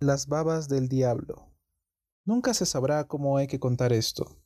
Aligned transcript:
Las 0.00 0.26
babas 0.26 0.68
del 0.68 0.90
diablo. 0.90 1.54
Nunca 2.26 2.52
se 2.52 2.66
sabrá 2.66 3.08
cómo 3.08 3.38
hay 3.38 3.46
que 3.46 3.58
contar 3.58 3.94
esto, 3.94 4.42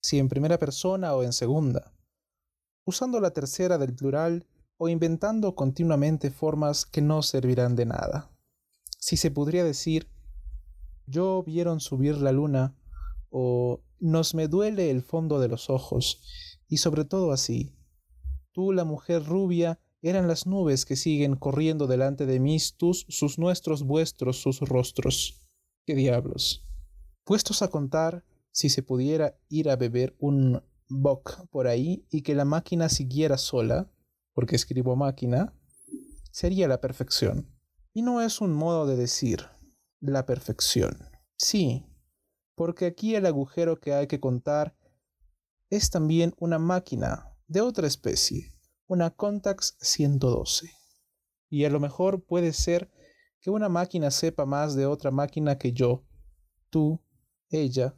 si 0.00 0.20
en 0.20 0.28
primera 0.28 0.56
persona 0.56 1.14
o 1.14 1.24
en 1.24 1.32
segunda, 1.32 1.92
usando 2.86 3.18
la 3.18 3.32
tercera 3.32 3.76
del 3.76 3.92
plural 3.92 4.46
o 4.76 4.88
inventando 4.88 5.56
continuamente 5.56 6.30
formas 6.30 6.86
que 6.86 7.02
no 7.02 7.22
servirán 7.22 7.74
de 7.74 7.86
nada. 7.86 8.30
Si 9.00 9.16
se 9.16 9.32
podría 9.32 9.64
decir, 9.64 10.08
yo 11.06 11.42
vieron 11.42 11.80
subir 11.80 12.18
la 12.18 12.30
luna, 12.30 12.76
o 13.30 13.82
nos 13.98 14.36
me 14.36 14.46
duele 14.46 14.92
el 14.92 15.02
fondo 15.02 15.40
de 15.40 15.48
los 15.48 15.70
ojos, 15.70 16.22
y 16.68 16.76
sobre 16.76 17.04
todo 17.04 17.32
así, 17.32 17.76
tú 18.52 18.70
la 18.70 18.84
mujer 18.84 19.24
rubia 19.24 19.80
eran 20.04 20.28
las 20.28 20.46
nubes 20.46 20.84
que 20.84 20.96
siguen 20.96 21.34
corriendo 21.34 21.86
delante 21.86 22.26
de 22.26 22.38
mí, 22.38 22.58
tus, 22.76 23.06
sus 23.08 23.38
nuestros, 23.38 23.84
vuestros, 23.84 24.42
sus 24.42 24.60
rostros. 24.60 25.48
¿Qué 25.86 25.94
diablos? 25.94 26.62
Puestos 27.24 27.62
a 27.62 27.68
contar, 27.68 28.22
si 28.52 28.68
se 28.68 28.82
pudiera 28.82 29.38
ir 29.48 29.70
a 29.70 29.76
beber 29.76 30.14
un 30.18 30.62
bock 30.90 31.48
por 31.48 31.66
ahí 31.66 32.06
y 32.10 32.20
que 32.20 32.34
la 32.34 32.44
máquina 32.44 32.90
siguiera 32.90 33.38
sola, 33.38 33.90
porque 34.34 34.56
escribo 34.56 34.94
máquina, 34.94 35.54
sería 36.30 36.68
la 36.68 36.82
perfección. 36.82 37.50
Y 37.94 38.02
no 38.02 38.20
es 38.20 38.42
un 38.42 38.52
modo 38.52 38.86
de 38.86 38.96
decir 38.96 39.48
la 40.00 40.26
perfección. 40.26 40.98
Sí, 41.38 41.86
porque 42.54 42.84
aquí 42.84 43.14
el 43.14 43.24
agujero 43.24 43.80
que 43.80 43.94
hay 43.94 44.06
que 44.06 44.20
contar 44.20 44.76
es 45.70 45.88
también 45.88 46.34
una 46.38 46.58
máquina 46.58 47.34
de 47.46 47.62
otra 47.62 47.86
especie 47.86 48.53
una 48.86 49.10
Contax 49.10 49.76
112. 49.80 50.70
Y 51.48 51.64
a 51.64 51.70
lo 51.70 51.80
mejor 51.80 52.24
puede 52.24 52.52
ser 52.52 52.90
que 53.40 53.50
una 53.50 53.68
máquina 53.68 54.10
sepa 54.10 54.46
más 54.46 54.74
de 54.74 54.86
otra 54.86 55.10
máquina 55.10 55.58
que 55.58 55.72
yo, 55.72 56.04
tú, 56.70 57.02
ella, 57.48 57.96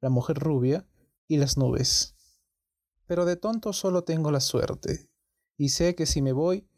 la 0.00 0.10
mujer 0.10 0.38
rubia 0.38 0.88
y 1.26 1.36
las 1.36 1.56
nubes. 1.56 2.14
Pero 3.06 3.24
de 3.24 3.36
tonto 3.36 3.72
solo 3.72 4.04
tengo 4.04 4.30
la 4.30 4.40
suerte, 4.40 5.10
y 5.56 5.70
sé 5.70 5.94
que 5.94 6.06
si 6.06 6.22
me 6.22 6.32
voy, 6.32 6.68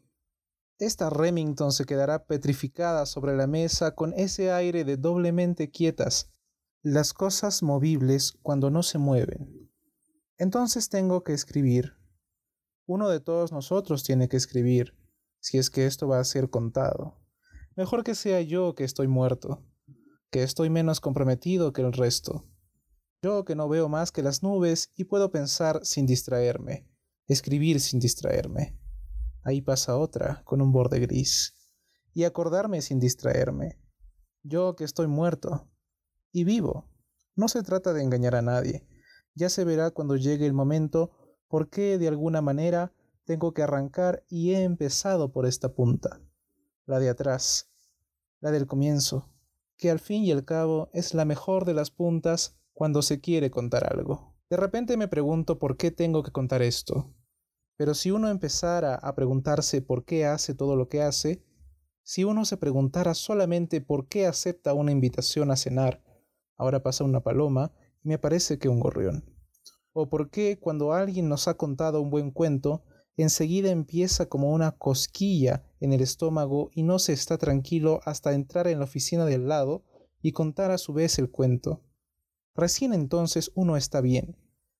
esta 0.77 1.09
Remington 1.09 1.73
se 1.73 1.85
quedará 1.85 2.25
petrificada 2.25 3.05
sobre 3.05 3.35
la 3.35 3.47
mesa 3.47 3.95
con 3.95 4.13
ese 4.13 4.51
aire 4.51 4.85
de 4.85 4.95
doblemente 4.95 5.69
quietas, 5.69 6.31
las 6.81 7.13
cosas 7.13 7.61
movibles 7.63 8.33
cuando 8.41 8.69
no 8.69 8.83
se 8.83 8.97
mueven. 8.97 9.69
Entonces 10.37 10.87
tengo 10.87 11.25
que 11.25 11.33
escribir 11.33 11.98
uno 12.89 13.07
de 13.07 13.19
todos 13.19 13.51
nosotros 13.51 14.03
tiene 14.03 14.27
que 14.29 14.37
escribir, 14.37 14.95
si 15.39 15.59
es 15.59 15.69
que 15.69 15.85
esto 15.85 16.07
va 16.07 16.19
a 16.19 16.23
ser 16.23 16.49
contado. 16.49 17.21
Mejor 17.75 18.03
que 18.03 18.15
sea 18.15 18.41
yo 18.41 18.73
que 18.73 18.83
estoy 18.83 19.07
muerto, 19.07 19.63
que 20.31 20.41
estoy 20.41 20.71
menos 20.71 20.99
comprometido 20.99 21.71
que 21.71 21.83
el 21.83 21.93
resto. 21.93 22.49
Yo 23.21 23.45
que 23.45 23.53
no 23.53 23.69
veo 23.69 23.89
más 23.89 24.11
que 24.11 24.23
las 24.23 24.41
nubes 24.41 24.91
y 24.95 25.03
puedo 25.03 25.29
pensar 25.29 25.81
sin 25.83 26.07
distraerme, 26.07 26.89
escribir 27.27 27.79
sin 27.79 27.99
distraerme. 27.99 28.75
Ahí 29.43 29.61
pasa 29.61 29.95
otra, 29.95 30.41
con 30.43 30.59
un 30.59 30.71
borde 30.71 30.99
gris. 30.99 31.53
Y 32.15 32.23
acordarme 32.23 32.81
sin 32.81 32.99
distraerme. 32.99 33.79
Yo 34.41 34.75
que 34.75 34.83
estoy 34.83 35.05
muerto. 35.05 35.69
Y 36.31 36.43
vivo. 36.43 36.89
No 37.35 37.49
se 37.49 37.61
trata 37.61 37.93
de 37.93 38.01
engañar 38.01 38.33
a 38.33 38.41
nadie. 38.41 38.87
Ya 39.35 39.49
se 39.49 39.63
verá 39.63 39.91
cuando 39.91 40.15
llegue 40.15 40.47
el 40.47 40.53
momento 40.53 41.18
por 41.49 41.69
qué 41.69 41.97
de 41.97 42.07
alguna 42.07 42.41
manera 42.41 42.93
tengo 43.25 43.53
que 43.53 43.63
arrancar 43.63 44.23
y 44.29 44.53
he 44.53 44.63
empezado 44.63 45.31
por 45.31 45.45
esta 45.45 45.73
punta, 45.73 46.21
la 46.85 46.99
de 46.99 47.09
atrás, 47.09 47.69
la 48.39 48.51
del 48.51 48.67
comienzo, 48.67 49.29
que 49.75 49.89
al 49.89 49.99
fin 49.99 50.23
y 50.23 50.31
al 50.31 50.45
cabo 50.45 50.89
es 50.93 51.13
la 51.13 51.25
mejor 51.25 51.65
de 51.65 51.73
las 51.73 51.89
puntas 51.89 52.57
cuando 52.73 53.01
se 53.01 53.19
quiere 53.19 53.49
contar 53.49 53.91
algo. 53.91 54.35
De 54.49 54.57
repente 54.57 54.95
me 54.95 55.07
pregunto 55.07 55.59
por 55.59 55.75
qué 55.75 55.91
tengo 55.91 56.23
que 56.23 56.31
contar 56.31 56.61
esto. 56.61 57.13
Pero 57.77 57.93
si 57.93 58.11
uno 58.11 58.29
empezara 58.29 58.95
a 58.95 59.15
preguntarse 59.15 59.81
por 59.81 60.05
qué 60.05 60.25
hace 60.25 60.53
todo 60.53 60.75
lo 60.75 60.87
que 60.87 61.01
hace, 61.01 61.43
si 62.03 62.23
uno 62.23 62.45
se 62.45 62.57
preguntara 62.57 63.13
solamente 63.13 63.81
por 63.81 64.07
qué 64.07 64.27
acepta 64.27 64.73
una 64.73 64.91
invitación 64.91 65.49
a 65.51 65.55
cenar, 65.55 66.03
ahora 66.57 66.83
pasa 66.83 67.03
una 67.03 67.21
paloma 67.21 67.71
y 68.03 68.09
me 68.09 68.19
parece 68.19 68.59
que 68.59 68.69
un 68.69 68.79
gorrión 68.79 69.38
o 69.93 70.09
por 70.09 70.29
qué 70.29 70.59
cuando 70.59 70.93
alguien 70.93 71.29
nos 71.29 71.47
ha 71.47 71.55
contado 71.55 72.01
un 72.01 72.09
buen 72.09 72.31
cuento, 72.31 72.83
enseguida 73.17 73.69
empieza 73.69 74.27
como 74.27 74.51
una 74.51 74.71
cosquilla 74.71 75.63
en 75.79 75.93
el 75.93 76.01
estómago 76.01 76.69
y 76.73 76.83
no 76.83 76.99
se 76.99 77.13
está 77.13 77.37
tranquilo 77.37 77.99
hasta 78.05 78.33
entrar 78.33 78.67
en 78.67 78.79
la 78.79 78.85
oficina 78.85 79.25
del 79.25 79.47
lado 79.47 79.83
y 80.21 80.31
contar 80.31 80.71
a 80.71 80.77
su 80.77 80.93
vez 80.93 81.19
el 81.19 81.29
cuento. 81.29 81.83
Recién 82.55 82.93
entonces 82.93 83.51
uno 83.55 83.77
está 83.77 84.01
bien, 84.01 84.37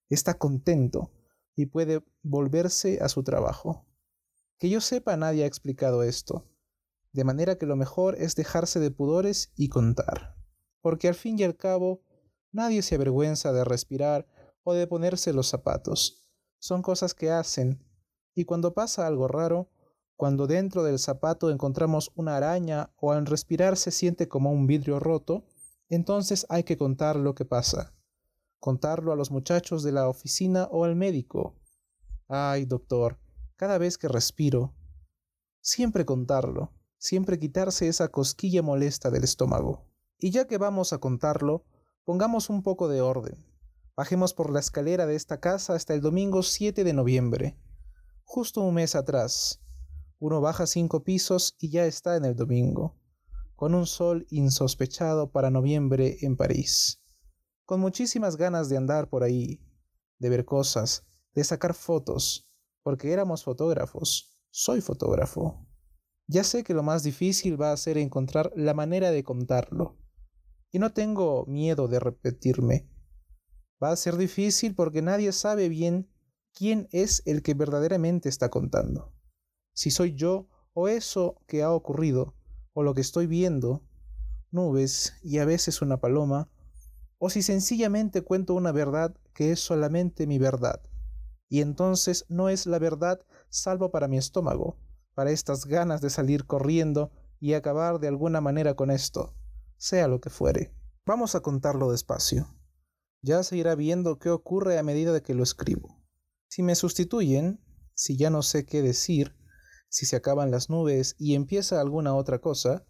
está 0.09 0.37
contento 0.37 1.11
y 1.55 1.65
puede 1.65 2.03
volverse 2.23 2.99
a 3.01 3.09
su 3.09 3.23
trabajo. 3.23 3.85
Que 4.57 4.69
yo 4.69 4.81
sepa 4.81 5.17
nadie 5.17 5.43
ha 5.43 5.47
explicado 5.47 6.03
esto, 6.03 6.45
de 7.13 7.23
manera 7.23 7.57
que 7.57 7.65
lo 7.65 7.75
mejor 7.75 8.15
es 8.19 8.35
dejarse 8.35 8.79
de 8.79 8.91
pudores 8.91 9.51
y 9.55 9.69
contar, 9.69 10.35
porque 10.81 11.07
al 11.07 11.15
fin 11.15 11.39
y 11.39 11.43
al 11.43 11.55
cabo 11.55 12.01
nadie 12.51 12.81
se 12.81 12.95
avergüenza 12.95 13.53
de 13.53 13.63
respirar 13.63 14.27
o 14.69 14.73
de 14.73 14.87
ponerse 14.87 15.33
los 15.33 15.47
zapatos. 15.47 16.25
Son 16.59 16.81
cosas 16.81 17.13
que 17.13 17.31
hacen, 17.31 17.83
y 18.33 18.45
cuando 18.45 18.73
pasa 18.73 19.07
algo 19.07 19.27
raro, 19.27 19.69
cuando 20.15 20.47
dentro 20.47 20.83
del 20.83 20.99
zapato 20.99 21.49
encontramos 21.49 22.11
una 22.15 22.35
araña 22.35 22.91
o 22.97 23.11
al 23.11 23.25
respirar 23.25 23.77
se 23.77 23.91
siente 23.91 24.27
como 24.27 24.51
un 24.51 24.67
vidrio 24.67 24.99
roto, 24.99 25.45
entonces 25.87 26.45
hay 26.49 26.63
que 26.63 26.77
contar 26.77 27.15
lo 27.15 27.35
que 27.35 27.45
pasa. 27.45 27.93
Contarlo 28.59 29.13
a 29.13 29.15
los 29.15 29.31
muchachos 29.31 29.83
de 29.83 29.93
la 29.93 30.09
oficina 30.09 30.67
o 30.71 30.83
al 30.83 30.95
médico. 30.95 31.55
Ay, 32.27 32.65
doctor, 32.65 33.17
cada 33.55 33.77
vez 33.77 33.97
que 33.97 34.09
respiro. 34.09 34.75
Siempre 35.61 36.05
contarlo, 36.05 36.73
siempre 36.97 37.39
quitarse 37.39 37.87
esa 37.87 38.09
cosquilla 38.09 38.61
molesta 38.61 39.09
del 39.09 39.23
estómago. 39.23 39.87
Y 40.17 40.31
ya 40.31 40.47
que 40.47 40.57
vamos 40.57 40.91
a 40.91 40.99
contarlo, 40.99 41.63
pongamos 42.03 42.49
un 42.49 42.61
poco 42.61 42.89
de 42.89 43.01
orden. 43.01 43.48
Bajemos 43.99 44.33
por 44.33 44.49
la 44.49 44.61
escalera 44.61 45.05
de 45.07 45.17
esta 45.17 45.41
casa 45.41 45.73
hasta 45.73 45.93
el 45.93 45.99
domingo 45.99 46.41
7 46.41 46.85
de 46.85 46.93
noviembre, 46.93 47.59
justo 48.23 48.61
un 48.61 48.75
mes 48.75 48.95
atrás. 48.95 49.61
Uno 50.19 50.39
baja 50.39 50.67
cinco 50.67 51.03
pisos 51.03 51.57
y 51.59 51.69
ya 51.69 51.85
está 51.85 52.15
en 52.15 52.23
el 52.23 52.33
domingo, 52.33 52.95
con 53.57 53.75
un 53.75 53.85
sol 53.85 54.25
insospechado 54.29 55.33
para 55.33 55.49
noviembre 55.49 56.15
en 56.21 56.37
París, 56.37 57.03
con 57.65 57.81
muchísimas 57.81 58.37
ganas 58.37 58.69
de 58.69 58.77
andar 58.77 59.09
por 59.09 59.21
ahí, 59.21 59.61
de 60.17 60.29
ver 60.29 60.45
cosas, 60.45 61.05
de 61.35 61.43
sacar 61.43 61.73
fotos, 61.73 62.49
porque 62.83 63.11
éramos 63.11 63.43
fotógrafos, 63.43 64.39
soy 64.49 64.79
fotógrafo. 64.79 65.67
Ya 66.25 66.45
sé 66.45 66.63
que 66.63 66.73
lo 66.73 66.83
más 66.83 67.03
difícil 67.03 67.61
va 67.61 67.73
a 67.73 67.77
ser 67.77 67.97
encontrar 67.97 68.53
la 68.55 68.73
manera 68.73 69.11
de 69.11 69.25
contarlo, 69.25 69.97
y 70.71 70.79
no 70.79 70.93
tengo 70.93 71.45
miedo 71.47 71.89
de 71.89 71.99
repetirme 71.99 72.87
Va 73.81 73.91
a 73.91 73.95
ser 73.95 74.17
difícil 74.17 74.75
porque 74.75 75.01
nadie 75.01 75.31
sabe 75.31 75.69
bien 75.69 76.09
quién 76.53 76.87
es 76.91 77.23
el 77.25 77.41
que 77.41 77.53
verdaderamente 77.53 78.27
está 78.27 78.49
contando. 78.49 79.13
Si 79.73 79.91
soy 79.91 80.15
yo 80.15 80.49
o 80.73 80.87
eso 80.87 81.41
que 81.47 81.63
ha 81.63 81.71
ocurrido, 81.71 82.35
o 82.73 82.83
lo 82.83 82.93
que 82.93 83.01
estoy 83.01 83.27
viendo, 83.27 83.83
nubes 84.51 85.13
y 85.23 85.39
a 85.39 85.45
veces 85.45 85.81
una 85.81 85.97
paloma, 85.97 86.49
o 87.17 87.29
si 87.29 87.41
sencillamente 87.41 88.21
cuento 88.21 88.53
una 88.53 88.71
verdad 88.71 89.15
que 89.33 89.51
es 89.51 89.59
solamente 89.59 90.27
mi 90.27 90.37
verdad, 90.37 90.81
y 91.47 91.61
entonces 91.61 92.25
no 92.29 92.49
es 92.49 92.65
la 92.65 92.79
verdad 92.79 93.21
salvo 93.49 93.91
para 93.91 94.07
mi 94.07 94.17
estómago, 94.17 94.77
para 95.15 95.31
estas 95.31 95.65
ganas 95.65 96.01
de 96.01 96.09
salir 96.09 96.45
corriendo 96.45 97.11
y 97.39 97.53
acabar 97.53 97.99
de 97.99 98.07
alguna 98.07 98.41
manera 98.41 98.75
con 98.75 98.91
esto, 98.91 99.33
sea 99.77 100.07
lo 100.07 100.21
que 100.21 100.29
fuere. 100.29 100.73
Vamos 101.05 101.35
a 101.35 101.41
contarlo 101.41 101.91
despacio. 101.91 102.58
Ya 103.21 103.43
se 103.43 103.57
irá 103.57 103.75
viendo 103.75 104.17
qué 104.19 104.29
ocurre 104.29 104.77
a 104.77 104.83
medida 104.83 105.11
de 105.11 105.21
que 105.21 105.33
lo 105.33 105.43
escribo. 105.43 106.01
Si 106.47 106.63
me 106.63 106.75
sustituyen, 106.75 107.59
si 107.93 108.17
ya 108.17 108.29
no 108.29 108.41
sé 108.41 108.65
qué 108.65 108.81
decir, 108.81 109.35
si 109.89 110.05
se 110.05 110.15
acaban 110.15 110.51
las 110.51 110.69
nubes 110.69 111.15
y 111.17 111.35
empieza 111.35 111.81
alguna 111.81 112.15
otra 112.15 112.39
cosa, 112.39 112.85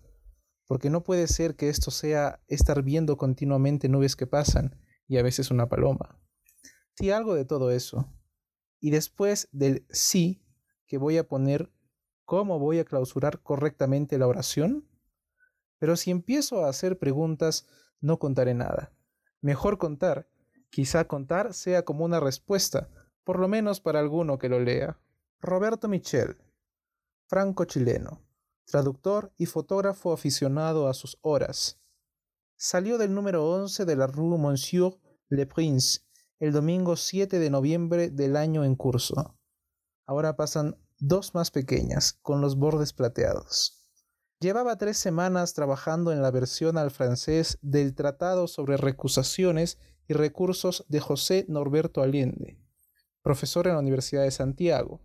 porque 0.67 0.91
no 0.91 1.03
puede 1.03 1.27
ser 1.27 1.55
que 1.55 1.69
esto 1.69 1.89
sea 1.89 2.43
estar 2.47 2.83
viendo 2.83 3.17
continuamente 3.17 3.89
nubes 3.89 4.15
que 4.15 4.27
pasan 4.27 4.79
y 5.07 5.17
a 5.17 5.23
veces 5.23 5.49
una 5.49 5.67
paloma. 5.67 6.21
Si 6.95 7.09
algo 7.09 7.33
de 7.33 7.45
todo 7.45 7.71
eso. 7.71 8.13
Y 8.79 8.91
después 8.91 9.49
del 9.51 9.85
sí 9.89 10.45
que 10.85 10.97
voy 10.97 11.17
a 11.17 11.27
poner, 11.27 11.71
¿cómo 12.23 12.59
voy 12.59 12.79
a 12.79 12.85
clausurar 12.85 13.41
correctamente 13.41 14.17
la 14.17 14.27
oración? 14.27 14.87
Pero 15.79 15.95
si 15.95 16.11
empiezo 16.11 16.63
a 16.63 16.69
hacer 16.69 16.99
preguntas, 16.99 17.67
no 17.99 18.19
contaré 18.19 18.53
nada. 18.53 18.93
Mejor 19.41 19.77
contar. 19.77 20.27
Quizá 20.69 21.07
contar 21.07 21.53
sea 21.53 21.83
como 21.83 22.05
una 22.05 22.19
respuesta, 22.19 22.89
por 23.23 23.39
lo 23.39 23.47
menos 23.47 23.81
para 23.81 23.99
alguno 23.99 24.37
que 24.37 24.49
lo 24.49 24.59
lea. 24.59 24.99
Roberto 25.41 25.87
Michel, 25.87 26.37
franco-chileno, 27.27 28.21
traductor 28.65 29.31
y 29.37 29.45
fotógrafo 29.45 30.13
aficionado 30.13 30.87
a 30.87 30.93
sus 30.93 31.17
horas, 31.21 31.79
salió 32.57 32.97
del 32.97 33.13
número 33.13 33.49
11 33.49 33.85
de 33.85 33.95
la 33.95 34.07
Rue 34.07 34.37
Monsieur 34.37 34.99
le 35.29 35.45
Prince 35.45 36.01
el 36.39 36.53
domingo 36.53 36.95
7 36.95 37.37
de 37.37 37.49
noviembre 37.49 38.09
del 38.09 38.37
año 38.37 38.63
en 38.63 38.75
curso. 38.75 39.37
Ahora 40.05 40.37
pasan 40.37 40.77
dos 40.97 41.35
más 41.35 41.51
pequeñas, 41.51 42.13
con 42.21 42.39
los 42.39 42.55
bordes 42.55 42.93
plateados. 42.93 43.78
Llevaba 44.41 44.77
tres 44.77 44.97
semanas 44.97 45.53
trabajando 45.53 46.13
en 46.13 46.21
la 46.21 46.31
versión 46.31 46.77
al 46.77 46.91
francés 46.91 47.57
del 47.61 47.93
Tratado 47.93 48.47
sobre 48.47 48.77
Recusaciones 48.77 49.79
y 50.07 50.13
Recursos 50.13 50.85
de 50.87 51.01
José 51.01 51.45
Norberto 51.49 52.01
Allende, 52.01 52.57
profesor 53.21 53.67
en 53.67 53.73
la 53.73 53.79
Universidad 53.79 54.23
de 54.23 54.31
Santiago. 54.31 55.01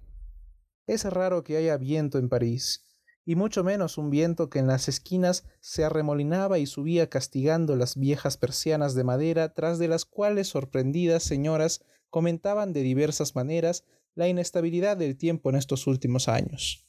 Es 0.86 1.04
raro 1.04 1.42
que 1.42 1.56
haya 1.56 1.76
viento 1.78 2.18
en 2.18 2.28
París, 2.28 2.84
y 3.24 3.34
mucho 3.34 3.64
menos 3.64 3.98
un 3.98 4.08
viento 4.08 4.50
que 4.50 4.60
en 4.60 4.68
las 4.68 4.86
esquinas 4.86 5.42
se 5.58 5.82
arremolinaba 5.82 6.60
y 6.60 6.66
subía 6.66 7.10
castigando 7.10 7.74
las 7.74 7.96
viejas 7.96 8.36
persianas 8.36 8.94
de 8.94 9.02
madera 9.02 9.52
tras 9.52 9.80
de 9.80 9.88
las 9.88 10.04
cuales 10.04 10.46
sorprendidas 10.46 11.24
señoras 11.24 11.84
comentaban 12.08 12.72
de 12.72 12.82
diversas 12.82 13.34
maneras 13.34 13.82
la 14.14 14.28
inestabilidad 14.28 14.96
del 14.96 15.16
tiempo 15.16 15.50
en 15.50 15.56
estos 15.56 15.88
últimos 15.88 16.28
años. 16.28 16.86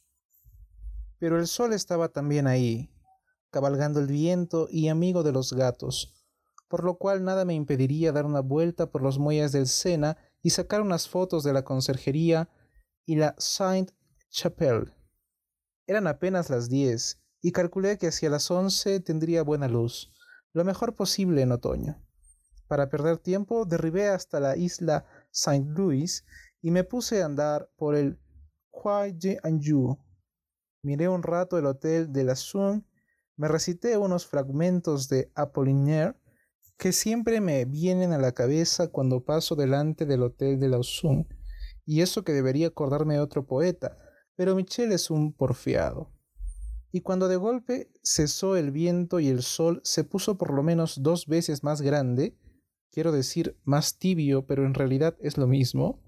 Pero 1.18 1.38
el 1.38 1.46
sol 1.46 1.72
estaba 1.72 2.08
también 2.08 2.46
ahí, 2.46 2.90
cabalgando 3.50 4.00
el 4.00 4.06
viento 4.06 4.68
y 4.70 4.88
amigo 4.88 5.22
de 5.22 5.32
los 5.32 5.52
gatos, 5.52 6.14
por 6.68 6.84
lo 6.84 6.98
cual 6.98 7.24
nada 7.24 7.44
me 7.44 7.54
impediría 7.54 8.12
dar 8.12 8.26
una 8.26 8.40
vuelta 8.40 8.90
por 8.90 9.02
los 9.02 9.18
muelles 9.18 9.52
del 9.52 9.66
Sena 9.66 10.16
y 10.42 10.50
sacar 10.50 10.82
unas 10.82 11.08
fotos 11.08 11.44
de 11.44 11.52
la 11.52 11.64
conserjería 11.64 12.50
y 13.04 13.16
la 13.16 13.34
Sainte-Chapelle. 13.38 14.92
Eran 15.86 16.06
apenas 16.06 16.50
las 16.50 16.68
diez, 16.68 17.22
y 17.40 17.52
calculé 17.52 17.96
que 17.96 18.08
hacia 18.08 18.28
las 18.28 18.50
once 18.50 18.98
tendría 19.00 19.42
buena 19.42 19.68
luz, 19.68 20.12
lo 20.52 20.64
mejor 20.64 20.94
posible 20.94 21.42
en 21.42 21.52
otoño. 21.52 22.02
Para 22.66 22.88
perder 22.88 23.18
tiempo, 23.18 23.64
derribé 23.64 24.08
hasta 24.08 24.40
la 24.40 24.56
isla 24.56 25.06
Saint 25.30 25.68
Louis 25.78 26.24
y 26.60 26.72
me 26.72 26.82
puse 26.82 27.22
a 27.22 27.26
andar 27.26 27.70
por 27.76 27.94
el 27.94 28.18
Quai 28.70 29.12
d'Anjou. 29.12 29.98
Miré 30.86 31.08
un 31.08 31.24
rato 31.24 31.58
el 31.58 31.66
hotel 31.66 32.12
de 32.12 32.22
la 32.22 32.36
Sun, 32.36 32.86
me 33.36 33.48
recité 33.48 33.98
unos 33.98 34.24
fragmentos 34.24 35.08
de 35.08 35.32
Apollinaire 35.34 36.14
que 36.78 36.92
siempre 36.92 37.40
me 37.40 37.64
vienen 37.64 38.12
a 38.12 38.18
la 38.18 38.30
cabeza 38.30 38.86
cuando 38.86 39.24
paso 39.24 39.56
delante 39.56 40.06
del 40.06 40.22
hotel 40.22 40.60
de 40.60 40.68
la 40.68 40.80
Sun, 40.84 41.26
y 41.84 42.02
eso 42.02 42.22
que 42.22 42.30
debería 42.30 42.68
acordarme 42.68 43.14
de 43.14 43.20
otro 43.20 43.44
poeta, 43.48 43.96
pero 44.36 44.54
Michel 44.54 44.92
es 44.92 45.10
un 45.10 45.32
porfiado. 45.32 46.12
Y 46.92 47.00
cuando 47.00 47.26
de 47.26 47.34
golpe 47.34 47.90
cesó 48.04 48.54
el 48.54 48.70
viento 48.70 49.18
y 49.18 49.26
el 49.26 49.42
sol 49.42 49.80
se 49.82 50.04
puso 50.04 50.38
por 50.38 50.54
lo 50.54 50.62
menos 50.62 51.02
dos 51.02 51.26
veces 51.26 51.64
más 51.64 51.82
grande, 51.82 52.38
quiero 52.92 53.10
decir 53.10 53.58
más 53.64 53.98
tibio, 53.98 54.46
pero 54.46 54.64
en 54.64 54.74
realidad 54.74 55.16
es 55.18 55.36
lo 55.36 55.48
mismo, 55.48 56.00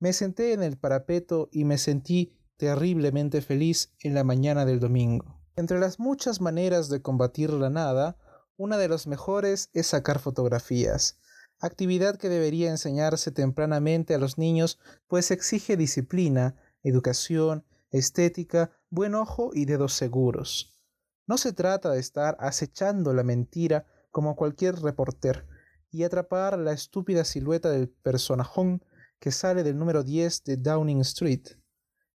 me 0.00 0.14
senté 0.14 0.54
en 0.54 0.62
el 0.62 0.78
parapeto 0.78 1.50
y 1.52 1.66
me 1.66 1.76
sentí 1.76 2.37
terriblemente 2.58 3.40
feliz 3.40 3.94
en 4.00 4.12
la 4.14 4.24
mañana 4.24 4.66
del 4.66 4.80
domingo. 4.80 5.40
Entre 5.56 5.78
las 5.78 5.98
muchas 5.98 6.40
maneras 6.40 6.88
de 6.90 7.00
combatir 7.00 7.50
la 7.50 7.70
nada, 7.70 8.18
una 8.56 8.76
de 8.76 8.88
las 8.88 9.06
mejores 9.06 9.70
es 9.72 9.86
sacar 9.86 10.18
fotografías, 10.18 11.18
actividad 11.60 12.16
que 12.16 12.28
debería 12.28 12.70
enseñarse 12.70 13.30
tempranamente 13.30 14.14
a 14.14 14.18
los 14.18 14.38
niños, 14.38 14.78
pues 15.06 15.30
exige 15.30 15.76
disciplina, 15.76 16.56
educación, 16.82 17.64
estética, 17.90 18.72
buen 18.90 19.14
ojo 19.14 19.50
y 19.54 19.64
dedos 19.64 19.94
seguros. 19.94 20.78
No 21.26 21.38
se 21.38 21.52
trata 21.52 21.90
de 21.90 22.00
estar 22.00 22.36
acechando 22.40 23.12
la 23.14 23.22
mentira 23.22 23.86
como 24.10 24.34
cualquier 24.34 24.80
reporter 24.80 25.46
y 25.90 26.02
atrapar 26.02 26.58
la 26.58 26.72
estúpida 26.72 27.24
silueta 27.24 27.70
del 27.70 27.88
personajón 27.88 28.82
que 29.20 29.30
sale 29.30 29.62
del 29.62 29.78
número 29.78 30.02
10 30.02 30.44
de 30.44 30.56
Downing 30.56 31.00
Street. 31.00 31.57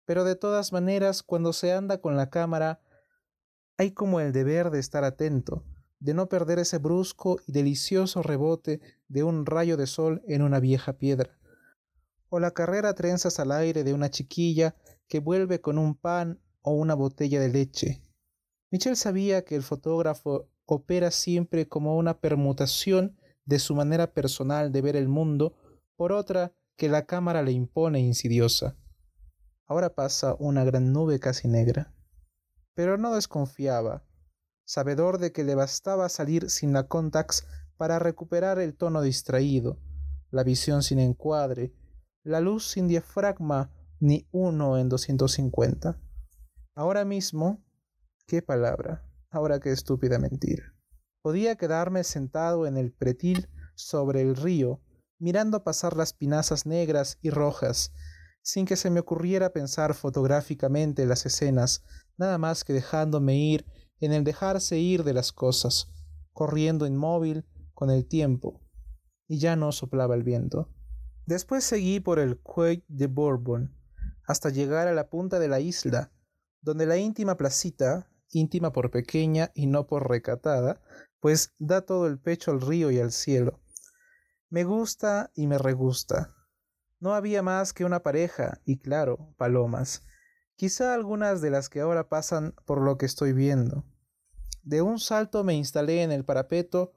Pero 0.10 0.24
de 0.24 0.36
todas 0.36 0.74
maneras, 0.74 1.22
cuando 1.22 1.54
se 1.54 1.72
anda 1.72 2.02
con 2.02 2.18
la 2.18 2.32
cámara, 2.32 2.82
hay 3.78 3.92
como 3.92 4.20
el 4.20 4.32
deber 4.32 4.72
de 4.72 4.80
estar 4.80 5.04
atento, 5.04 5.64
de 6.00 6.16
no 6.16 6.28
perder 6.30 6.58
ese 6.58 6.80
brusco 6.80 7.38
y 7.46 7.52
delicioso 7.52 8.24
rebote 8.24 8.82
de 9.08 9.22
un 9.22 9.46
rayo 9.46 9.78
de 9.78 9.86
sol 9.86 10.24
en 10.28 10.42
una 10.42 10.60
vieja 10.60 10.94
piedra, 10.94 11.38
o 12.28 12.40
la 12.40 12.56
carrera 12.56 12.96
trenzas 12.96 13.40
al 13.40 13.52
aire 13.52 13.84
de 13.84 13.94
una 13.94 14.10
chiquilla 14.10 14.76
que 15.08 15.20
vuelve 15.20 15.62
con 15.62 15.78
un 15.78 15.94
pan 15.94 16.42
o 16.64 16.72
una 16.72 16.96
botella 16.96 17.40
de 17.40 17.50
leche. 17.50 18.02
Michel 18.72 18.96
sabía 18.96 19.46
que 19.46 19.56
el 19.56 19.62
fotógrafo 19.62 20.50
opera 20.66 21.12
siempre 21.12 21.68
como 21.68 21.98
una 21.98 22.20
permutación 22.20 23.16
de 23.46 23.60
su 23.60 23.76
manera 23.76 24.12
personal 24.12 24.72
de 24.72 24.82
ver 24.82 24.96
el 24.96 25.08
mundo 25.08 25.54
por 25.96 26.14
otra 26.14 26.52
que 26.78 26.90
la 26.90 27.06
cámara 27.06 27.44
le 27.44 27.52
impone 27.52 28.00
insidiosa. 28.00 28.76
Ahora 29.70 29.94
pasa 29.94 30.36
una 30.40 30.64
gran 30.64 30.92
nube 30.92 31.20
casi 31.20 31.48
negra. 31.48 31.94
Pero 32.74 32.98
no 32.98 33.14
desconfiaba, 33.14 34.04
sabedor 34.66 35.20
de 35.20 35.32
que 35.32 35.44
le 35.44 35.54
bastaba 35.54 36.10
salir 36.10 36.50
sin 36.50 36.74
la 36.74 36.88
contax 36.88 37.46
para 37.78 38.00
recuperar 38.00 38.58
el 38.58 38.76
tono 38.76 39.04
distraído, 39.04 39.80
la 40.32 40.44
visión 40.44 40.82
sin 40.82 40.98
encuadre, 40.98 41.72
la 42.24 42.40
luz 42.40 42.68
sin 42.68 42.88
diafragma 42.88 43.72
ni 44.00 44.28
uno 44.32 44.80
en 44.80 44.90
250. 44.90 46.02
Ahora 46.76 47.06
mismo, 47.06 47.64
qué 48.26 48.42
palabra, 48.42 49.06
ahora 49.30 49.60
qué 49.60 49.72
estúpida 49.72 50.18
mentira. 50.18 50.74
Podía 51.22 51.58
quedarme 51.58 52.04
sentado 52.04 52.66
en 52.66 52.76
el 52.76 52.92
pretil 52.92 53.50
sobre 53.76 54.22
el 54.22 54.36
río, 54.36 54.82
mirando 55.20 55.64
pasar 55.64 55.96
las 55.96 56.14
pinazas 56.14 56.66
negras 56.66 57.20
y 57.22 57.30
rojas, 57.30 57.94
sin 58.50 58.66
que 58.66 58.76
se 58.76 58.90
me 58.90 59.00
ocurriera 59.00 59.52
pensar 59.52 59.94
fotográficamente 59.94 61.06
las 61.06 61.24
escenas, 61.28 61.84
nada 62.18 62.40
más 62.40 62.64
que 62.64 62.74
dejándome 62.74 63.38
ir 63.38 63.64
en 64.00 64.12
el 64.12 64.24
dejarse 64.24 64.80
ir 64.80 65.04
de 65.04 65.14
las 65.14 65.32
cosas, 65.32 65.88
corriendo 66.34 66.88
inmóvil 66.88 67.46
con 67.76 67.92
el 67.92 68.08
tiempo, 68.08 68.60
y 69.28 69.38
ya 69.38 69.56
no 69.56 69.72
soplaba 69.72 70.16
el 70.16 70.24
viento. 70.24 70.68
Después 71.28 71.64
seguí 71.64 72.00
por 72.00 72.18
el 72.18 72.40
Quai 72.40 72.84
de 72.88 73.06
Bourbon, 73.06 73.76
hasta 74.26 74.50
llegar 74.50 74.88
a 74.88 74.94
la 74.94 75.10
punta 75.10 75.38
de 75.38 75.48
la 75.48 75.60
isla, 75.60 76.12
donde 76.62 76.88
la 76.88 76.98
íntima 76.98 77.38
placita, 77.38 78.10
íntima 78.32 78.74
por 78.74 78.90
pequeña 78.90 79.52
y 79.54 79.68
no 79.68 79.86
por 79.86 80.10
recatada, 80.10 80.82
pues 81.20 81.54
da 81.60 81.82
todo 81.82 82.08
el 82.08 82.18
pecho 82.18 82.50
al 82.50 82.62
río 82.62 82.90
y 82.90 82.98
al 82.98 83.12
cielo, 83.12 83.60
me 84.50 84.64
gusta 84.64 85.30
y 85.36 85.46
me 85.46 85.60
regusta. 85.60 86.39
No 87.00 87.14
había 87.14 87.42
más 87.42 87.72
que 87.72 87.86
una 87.86 88.04
pareja 88.04 88.60
y 88.66 88.78
claro, 88.80 89.34
palomas. 89.38 90.04
Quizá 90.56 90.94
algunas 90.94 91.42
de 91.42 91.50
las 91.50 91.70
que 91.70 91.80
ahora 91.80 92.10
pasan 92.10 92.54
por 92.66 92.82
lo 92.82 92.98
que 92.98 93.06
estoy 93.06 93.32
viendo. 93.32 93.86
De 94.64 94.82
un 94.82 95.00
salto 95.00 95.44
me 95.46 95.54
instalé 95.54 96.04
en 96.04 96.12
el 96.12 96.26
parapeto 96.26 96.92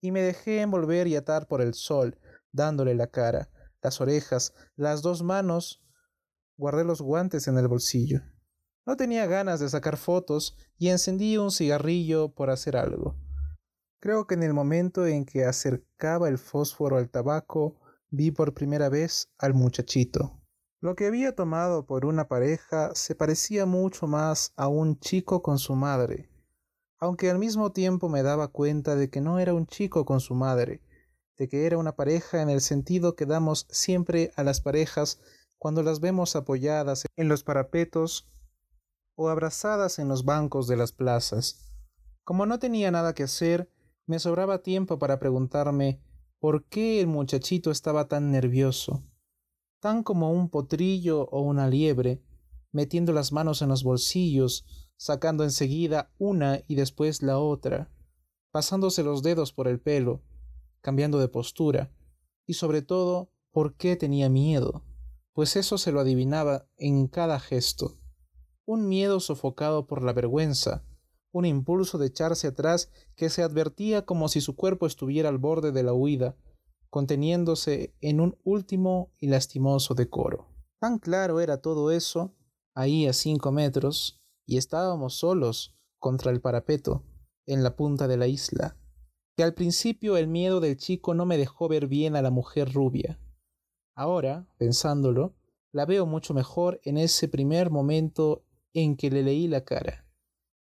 y 0.00 0.10
me 0.10 0.22
dejé 0.22 0.60
envolver 0.60 1.06
y 1.06 1.14
atar 1.14 1.46
por 1.46 1.62
el 1.62 1.74
sol, 1.74 2.18
dándole 2.50 2.94
la 2.94 3.06
cara, 3.06 3.48
las 3.80 4.00
orejas, 4.00 4.52
las 4.74 5.02
dos 5.02 5.22
manos. 5.22 5.82
Guardé 6.56 6.84
los 6.84 7.00
guantes 7.00 7.46
en 7.46 7.56
el 7.56 7.68
bolsillo. 7.68 8.20
No 8.86 8.96
tenía 8.96 9.26
ganas 9.26 9.60
de 9.60 9.68
sacar 9.68 9.96
fotos 9.96 10.56
y 10.76 10.88
encendí 10.88 11.38
un 11.38 11.50
cigarrillo 11.50 12.34
por 12.34 12.50
hacer 12.50 12.76
algo. 12.76 13.16
Creo 14.00 14.26
que 14.26 14.34
en 14.34 14.42
el 14.42 14.52
momento 14.52 15.06
en 15.06 15.24
que 15.24 15.44
acercaba 15.44 16.28
el 16.28 16.36
fósforo 16.36 16.98
al 16.98 17.08
tabaco, 17.08 17.80
vi 18.14 18.30
por 18.30 18.54
primera 18.54 18.88
vez 18.88 19.32
al 19.38 19.54
muchachito. 19.54 20.40
Lo 20.80 20.94
que 20.94 21.06
había 21.06 21.34
tomado 21.34 21.86
por 21.86 22.04
una 22.04 22.28
pareja 22.28 22.94
se 22.94 23.14
parecía 23.14 23.66
mucho 23.66 24.06
más 24.06 24.52
a 24.56 24.68
un 24.68 25.00
chico 25.00 25.42
con 25.42 25.58
su 25.58 25.74
madre, 25.74 26.30
aunque 26.98 27.30
al 27.30 27.38
mismo 27.38 27.72
tiempo 27.72 28.08
me 28.08 28.22
daba 28.22 28.48
cuenta 28.48 28.94
de 28.94 29.10
que 29.10 29.20
no 29.20 29.38
era 29.38 29.54
un 29.54 29.66
chico 29.66 30.04
con 30.04 30.20
su 30.20 30.34
madre, 30.34 30.80
de 31.36 31.48
que 31.48 31.66
era 31.66 31.78
una 31.78 31.96
pareja 31.96 32.40
en 32.40 32.50
el 32.50 32.60
sentido 32.60 33.16
que 33.16 33.26
damos 33.26 33.66
siempre 33.70 34.30
a 34.36 34.44
las 34.44 34.60
parejas 34.60 35.20
cuando 35.58 35.82
las 35.82 36.00
vemos 36.00 36.36
apoyadas 36.36 37.06
en 37.16 37.28
los 37.28 37.42
parapetos 37.42 38.30
o 39.16 39.28
abrazadas 39.28 39.98
en 39.98 40.08
los 40.08 40.24
bancos 40.24 40.68
de 40.68 40.76
las 40.76 40.92
plazas. 40.92 41.72
Como 42.22 42.46
no 42.46 42.58
tenía 42.58 42.90
nada 42.90 43.14
que 43.14 43.24
hacer, 43.24 43.70
me 44.06 44.18
sobraba 44.18 44.62
tiempo 44.62 44.98
para 44.98 45.18
preguntarme 45.18 46.00
por 46.44 46.66
qué 46.66 47.00
el 47.00 47.06
muchachito 47.06 47.70
estaba 47.70 48.06
tan 48.06 48.30
nervioso, 48.30 49.02
tan 49.80 50.02
como 50.02 50.30
un 50.30 50.50
potrillo 50.50 51.22
o 51.30 51.40
una 51.40 51.68
liebre, 51.68 52.22
metiendo 52.70 53.14
las 53.14 53.32
manos 53.32 53.62
en 53.62 53.70
los 53.70 53.82
bolsillos, 53.82 54.66
sacando 54.98 55.44
enseguida 55.44 56.12
una 56.18 56.60
y 56.68 56.74
después 56.74 57.22
la 57.22 57.38
otra, 57.38 57.90
pasándose 58.50 59.02
los 59.02 59.22
dedos 59.22 59.54
por 59.54 59.68
el 59.68 59.80
pelo, 59.80 60.22
cambiando 60.82 61.18
de 61.18 61.28
postura, 61.28 61.90
y 62.44 62.52
sobre 62.52 62.82
todo, 62.82 63.32
por 63.50 63.76
qué 63.76 63.96
tenía 63.96 64.28
miedo, 64.28 64.84
pues 65.32 65.56
eso 65.56 65.78
se 65.78 65.92
lo 65.92 66.00
adivinaba 66.00 66.68
en 66.76 67.08
cada 67.08 67.40
gesto, 67.40 67.96
un 68.66 68.86
miedo 68.86 69.18
sofocado 69.18 69.86
por 69.86 70.02
la 70.02 70.12
vergüenza, 70.12 70.84
un 71.34 71.44
impulso 71.44 71.98
de 71.98 72.06
echarse 72.06 72.46
atrás 72.46 72.92
que 73.16 73.28
se 73.28 73.42
advertía 73.42 74.06
como 74.06 74.28
si 74.28 74.40
su 74.40 74.54
cuerpo 74.54 74.86
estuviera 74.86 75.28
al 75.28 75.38
borde 75.38 75.72
de 75.72 75.82
la 75.82 75.92
huida, 75.92 76.36
conteniéndose 76.90 77.92
en 78.00 78.20
un 78.20 78.38
último 78.44 79.10
y 79.18 79.26
lastimoso 79.26 79.94
decoro. 79.94 80.46
Tan 80.80 81.00
claro 81.00 81.40
era 81.40 81.60
todo 81.60 81.90
eso, 81.90 82.32
ahí 82.76 83.08
a 83.08 83.12
cinco 83.12 83.50
metros, 83.50 84.22
y 84.46 84.58
estábamos 84.58 85.14
solos 85.14 85.74
contra 85.98 86.30
el 86.30 86.40
parapeto, 86.40 87.02
en 87.46 87.64
la 87.64 87.74
punta 87.74 88.06
de 88.06 88.16
la 88.16 88.28
isla, 88.28 88.76
que 89.36 89.42
al 89.42 89.54
principio 89.54 90.16
el 90.16 90.28
miedo 90.28 90.60
del 90.60 90.76
chico 90.76 91.14
no 91.14 91.26
me 91.26 91.36
dejó 91.36 91.66
ver 91.66 91.88
bien 91.88 92.14
a 92.14 92.22
la 92.22 92.30
mujer 92.30 92.72
rubia. 92.72 93.18
Ahora, 93.96 94.46
pensándolo, 94.56 95.34
la 95.72 95.84
veo 95.84 96.06
mucho 96.06 96.32
mejor 96.32 96.80
en 96.84 96.96
ese 96.96 97.26
primer 97.26 97.72
momento 97.72 98.44
en 98.72 98.96
que 98.96 99.10
le 99.10 99.24
leí 99.24 99.48
la 99.48 99.64
cara. 99.64 100.03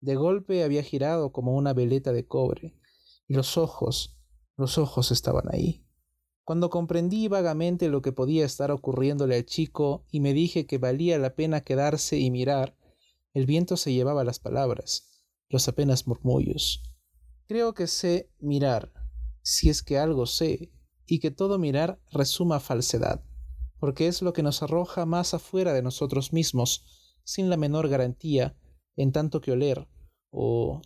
De 0.03 0.15
golpe 0.15 0.65
había 0.65 0.83
girado 0.83 1.31
como 1.31 1.55
una 1.55 1.71
veleta 1.71 2.11
de 2.11 2.27
cobre, 2.27 2.75
y 3.25 3.35
los 3.35 3.57
ojos, 3.57 4.17
los 4.57 4.77
ojos 4.77 5.13
estaban 5.13 5.45
ahí. 5.49 5.85
Cuando 6.43 6.69
comprendí 6.69 7.29
vagamente 7.29 7.87
lo 7.87 8.01
que 8.01 8.11
podía 8.11 8.43
estar 8.43 8.69
ocurriéndole 8.69 9.37
al 9.37 9.45
chico 9.45 10.05
y 10.11 10.19
me 10.19 10.33
dije 10.33 10.65
que 10.65 10.77
valía 10.77 11.17
la 11.19 11.35
pena 11.35 11.61
quedarse 11.61 12.19
y 12.19 12.31
mirar, 12.31 12.77
el 13.33 13.45
viento 13.45 13.77
se 13.77 13.93
llevaba 13.93 14.25
las 14.25 14.39
palabras, 14.39 15.23
los 15.47 15.69
apenas 15.69 16.05
murmullos. 16.05 16.83
Creo 17.47 17.73
que 17.73 17.87
sé 17.87 18.29
mirar, 18.41 18.91
si 19.41 19.69
es 19.69 19.83
que 19.83 19.99
algo 19.99 20.25
sé, 20.25 20.73
y 21.05 21.19
que 21.19 21.31
todo 21.31 21.57
mirar 21.57 22.01
resuma 22.11 22.59
falsedad, 22.59 23.23
porque 23.79 24.07
es 24.07 24.21
lo 24.21 24.33
que 24.33 24.43
nos 24.43 24.63
arroja 24.63 25.05
más 25.05 25.33
afuera 25.33 25.71
de 25.71 25.81
nosotros 25.81 26.33
mismos, 26.33 27.15
sin 27.23 27.49
la 27.49 27.55
menor 27.55 27.87
garantía, 27.87 28.57
en 28.95 29.11
tanto 29.11 29.41
que 29.41 29.51
oler, 29.51 29.87
o... 30.29 30.81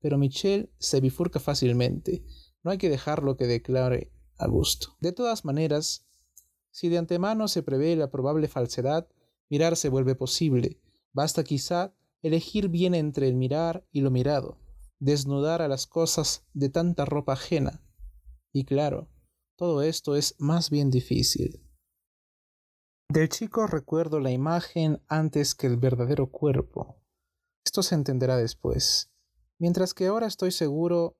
Pero 0.00 0.16
Michel 0.16 0.70
se 0.78 1.00
bifurca 1.00 1.40
fácilmente. 1.40 2.24
No 2.62 2.70
hay 2.70 2.78
que 2.78 2.88
dejarlo 2.88 3.36
que 3.36 3.46
declare 3.46 4.12
a 4.36 4.46
gusto. 4.46 4.96
De 5.00 5.12
todas 5.12 5.44
maneras, 5.44 6.06
si 6.70 6.88
de 6.88 6.98
antemano 6.98 7.48
se 7.48 7.62
prevé 7.62 7.96
la 7.96 8.10
probable 8.10 8.46
falsedad, 8.46 9.08
mirar 9.50 9.76
se 9.76 9.88
vuelve 9.88 10.14
posible. 10.14 10.80
Basta 11.12 11.42
quizá 11.42 11.94
elegir 12.22 12.68
bien 12.68 12.94
entre 12.94 13.28
el 13.28 13.34
mirar 13.34 13.86
y 13.90 14.00
lo 14.00 14.10
mirado, 14.10 14.58
desnudar 15.00 15.62
a 15.62 15.68
las 15.68 15.86
cosas 15.86 16.46
de 16.52 16.68
tanta 16.68 17.04
ropa 17.04 17.32
ajena. 17.32 17.82
Y 18.52 18.64
claro, 18.64 19.08
todo 19.56 19.82
esto 19.82 20.14
es 20.14 20.36
más 20.38 20.70
bien 20.70 20.90
difícil. 20.90 21.64
Del 23.08 23.28
chico 23.28 23.66
recuerdo 23.66 24.20
la 24.20 24.30
imagen 24.30 25.02
antes 25.08 25.54
que 25.54 25.66
el 25.66 25.78
verdadero 25.78 26.30
cuerpo. 26.30 27.02
Esto 27.64 27.82
se 27.82 27.94
entenderá 27.94 28.36
después. 28.36 29.10
Mientras 29.58 29.94
que 29.94 30.06
ahora 30.06 30.26
estoy 30.26 30.52
seguro 30.52 31.16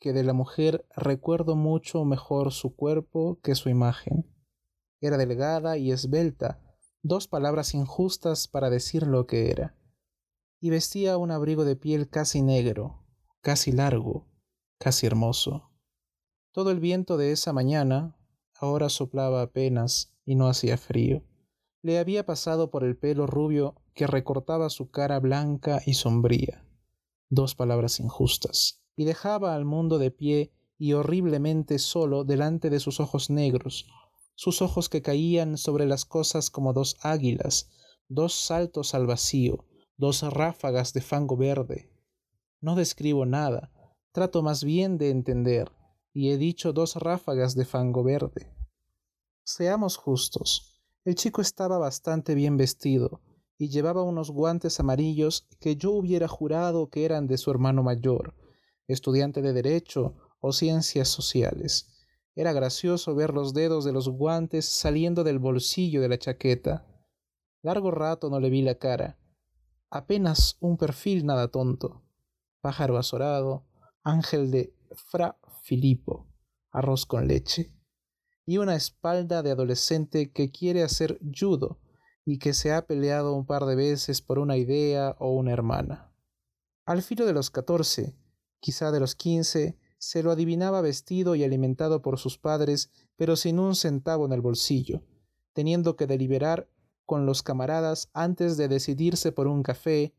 que 0.00 0.12
de 0.12 0.22
la 0.22 0.32
mujer 0.32 0.86
recuerdo 0.96 1.56
mucho 1.56 2.04
mejor 2.04 2.52
su 2.52 2.74
cuerpo 2.74 3.40
que 3.42 3.54
su 3.54 3.68
imagen. 3.68 4.32
Era 5.00 5.16
delgada 5.16 5.76
y 5.76 5.92
esbelta, 5.92 6.60
dos 7.02 7.28
palabras 7.28 7.74
injustas 7.74 8.48
para 8.48 8.70
decir 8.70 9.06
lo 9.06 9.26
que 9.26 9.50
era. 9.50 9.76
Y 10.60 10.70
vestía 10.70 11.16
un 11.18 11.30
abrigo 11.30 11.64
de 11.64 11.76
piel 11.76 12.08
casi 12.08 12.42
negro, 12.42 13.04
casi 13.40 13.72
largo, 13.72 14.28
casi 14.78 15.06
hermoso. 15.06 15.70
Todo 16.52 16.70
el 16.70 16.80
viento 16.80 17.16
de 17.16 17.32
esa 17.32 17.52
mañana 17.52 18.16
ahora 18.54 18.88
soplaba 18.88 19.42
apenas 19.42 20.16
y 20.24 20.34
no 20.34 20.48
hacía 20.48 20.76
frío. 20.76 21.22
Le 21.82 21.98
había 21.98 22.26
pasado 22.26 22.70
por 22.70 22.82
el 22.82 22.96
pelo 22.96 23.26
rubio 23.26 23.76
que 23.98 24.06
recortaba 24.06 24.70
su 24.70 24.92
cara 24.92 25.18
blanca 25.18 25.82
y 25.84 25.94
sombría. 25.94 26.64
Dos 27.30 27.56
palabras 27.56 27.98
injustas 27.98 28.80
y 28.94 29.04
dejaba 29.04 29.56
al 29.56 29.64
mundo 29.64 29.98
de 29.98 30.12
pie 30.12 30.52
y 30.78 30.92
horriblemente 30.92 31.80
solo 31.80 32.22
delante 32.22 32.70
de 32.70 32.78
sus 32.78 33.00
ojos 33.00 33.28
negros, 33.28 33.88
sus 34.36 34.62
ojos 34.62 34.88
que 34.88 35.02
caían 35.02 35.58
sobre 35.58 35.84
las 35.84 36.04
cosas 36.04 36.48
como 36.48 36.72
dos 36.72 36.96
águilas, 37.02 37.70
dos 38.08 38.34
saltos 38.34 38.94
al 38.94 39.08
vacío, 39.08 39.64
dos 39.96 40.22
ráfagas 40.22 40.92
de 40.92 41.00
fango 41.00 41.36
verde. 41.36 41.90
No 42.60 42.76
describo 42.76 43.26
nada, 43.26 43.72
trato 44.12 44.42
más 44.42 44.62
bien 44.62 44.96
de 44.96 45.10
entender, 45.10 45.72
y 46.12 46.30
he 46.30 46.38
dicho 46.38 46.72
dos 46.72 46.94
ráfagas 46.94 47.56
de 47.56 47.64
fango 47.64 48.04
verde. 48.04 48.54
Seamos 49.42 49.96
justos, 49.96 50.80
el 51.04 51.16
chico 51.16 51.40
estaba 51.40 51.78
bastante 51.78 52.36
bien 52.36 52.56
vestido, 52.56 53.22
y 53.58 53.68
llevaba 53.68 54.04
unos 54.04 54.30
guantes 54.30 54.78
amarillos 54.78 55.48
que 55.58 55.76
yo 55.76 55.90
hubiera 55.90 56.28
jurado 56.28 56.88
que 56.88 57.04
eran 57.04 57.26
de 57.26 57.36
su 57.36 57.50
hermano 57.50 57.82
mayor, 57.82 58.34
estudiante 58.86 59.42
de 59.42 59.52
Derecho 59.52 60.14
o 60.40 60.52
Ciencias 60.52 61.08
Sociales. 61.08 62.06
Era 62.36 62.52
gracioso 62.52 63.16
ver 63.16 63.34
los 63.34 63.52
dedos 63.52 63.84
de 63.84 63.92
los 63.92 64.08
guantes 64.08 64.64
saliendo 64.64 65.24
del 65.24 65.40
bolsillo 65.40 66.00
de 66.00 66.08
la 66.08 66.18
chaqueta. 66.18 66.86
Largo 67.62 67.90
rato 67.90 68.30
no 68.30 68.38
le 68.38 68.48
vi 68.48 68.62
la 68.62 68.76
cara. 68.76 69.18
Apenas 69.90 70.56
un 70.60 70.76
perfil 70.76 71.26
nada 71.26 71.48
tonto. 71.48 72.04
Pájaro 72.60 72.96
azorado, 72.96 73.66
ángel 74.04 74.52
de 74.52 74.72
Fra 74.92 75.36
Filipo, 75.62 76.28
arroz 76.70 77.06
con 77.06 77.26
leche. 77.26 77.72
Y 78.46 78.58
una 78.58 78.76
espalda 78.76 79.42
de 79.42 79.50
adolescente 79.50 80.30
que 80.30 80.52
quiere 80.52 80.84
hacer 80.84 81.18
judo 81.36 81.80
y 82.28 82.38
que 82.38 82.52
se 82.52 82.72
ha 82.72 82.84
peleado 82.86 83.32
un 83.32 83.46
par 83.46 83.64
de 83.64 83.74
veces 83.74 84.20
por 84.20 84.38
una 84.38 84.58
idea 84.58 85.16
o 85.18 85.30
una 85.30 85.50
hermana. 85.50 86.12
Al 86.84 87.00
filo 87.00 87.24
de 87.24 87.32
los 87.32 87.50
catorce, 87.50 88.14
quizá 88.60 88.90
de 88.90 89.00
los 89.00 89.14
quince, 89.14 89.78
se 89.96 90.22
lo 90.22 90.30
adivinaba 90.30 90.82
vestido 90.82 91.36
y 91.36 91.42
alimentado 91.42 92.02
por 92.02 92.18
sus 92.18 92.36
padres, 92.36 92.90
pero 93.16 93.34
sin 93.34 93.58
un 93.58 93.74
centavo 93.74 94.26
en 94.26 94.34
el 94.34 94.42
bolsillo, 94.42 95.00
teniendo 95.54 95.96
que 95.96 96.06
deliberar 96.06 96.68
con 97.06 97.24
los 97.24 97.42
camaradas 97.42 98.10
antes 98.12 98.58
de 98.58 98.68
decidirse 98.68 99.32
por 99.32 99.46
un 99.46 99.62
café, 99.62 100.12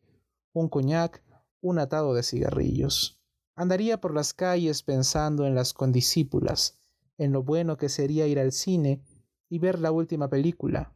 un 0.52 0.68
coñac, 0.68 1.24
un 1.62 1.78
atado 1.78 2.16
de 2.16 2.24
cigarrillos. 2.24 3.20
Andaría 3.56 4.02
por 4.02 4.16
las 4.16 4.34
calles 4.34 4.82
pensando 4.82 5.46
en 5.46 5.54
las 5.54 5.74
condiscípulas, 5.74 6.80
en 7.20 7.34
lo 7.34 7.44
bueno 7.44 7.78
que 7.78 7.88
sería 7.88 8.26
ir 8.26 8.40
al 8.40 8.52
cine 8.52 9.04
y 9.48 9.60
ver 9.60 9.78
la 9.78 9.92
última 9.92 10.28
película, 10.28 10.92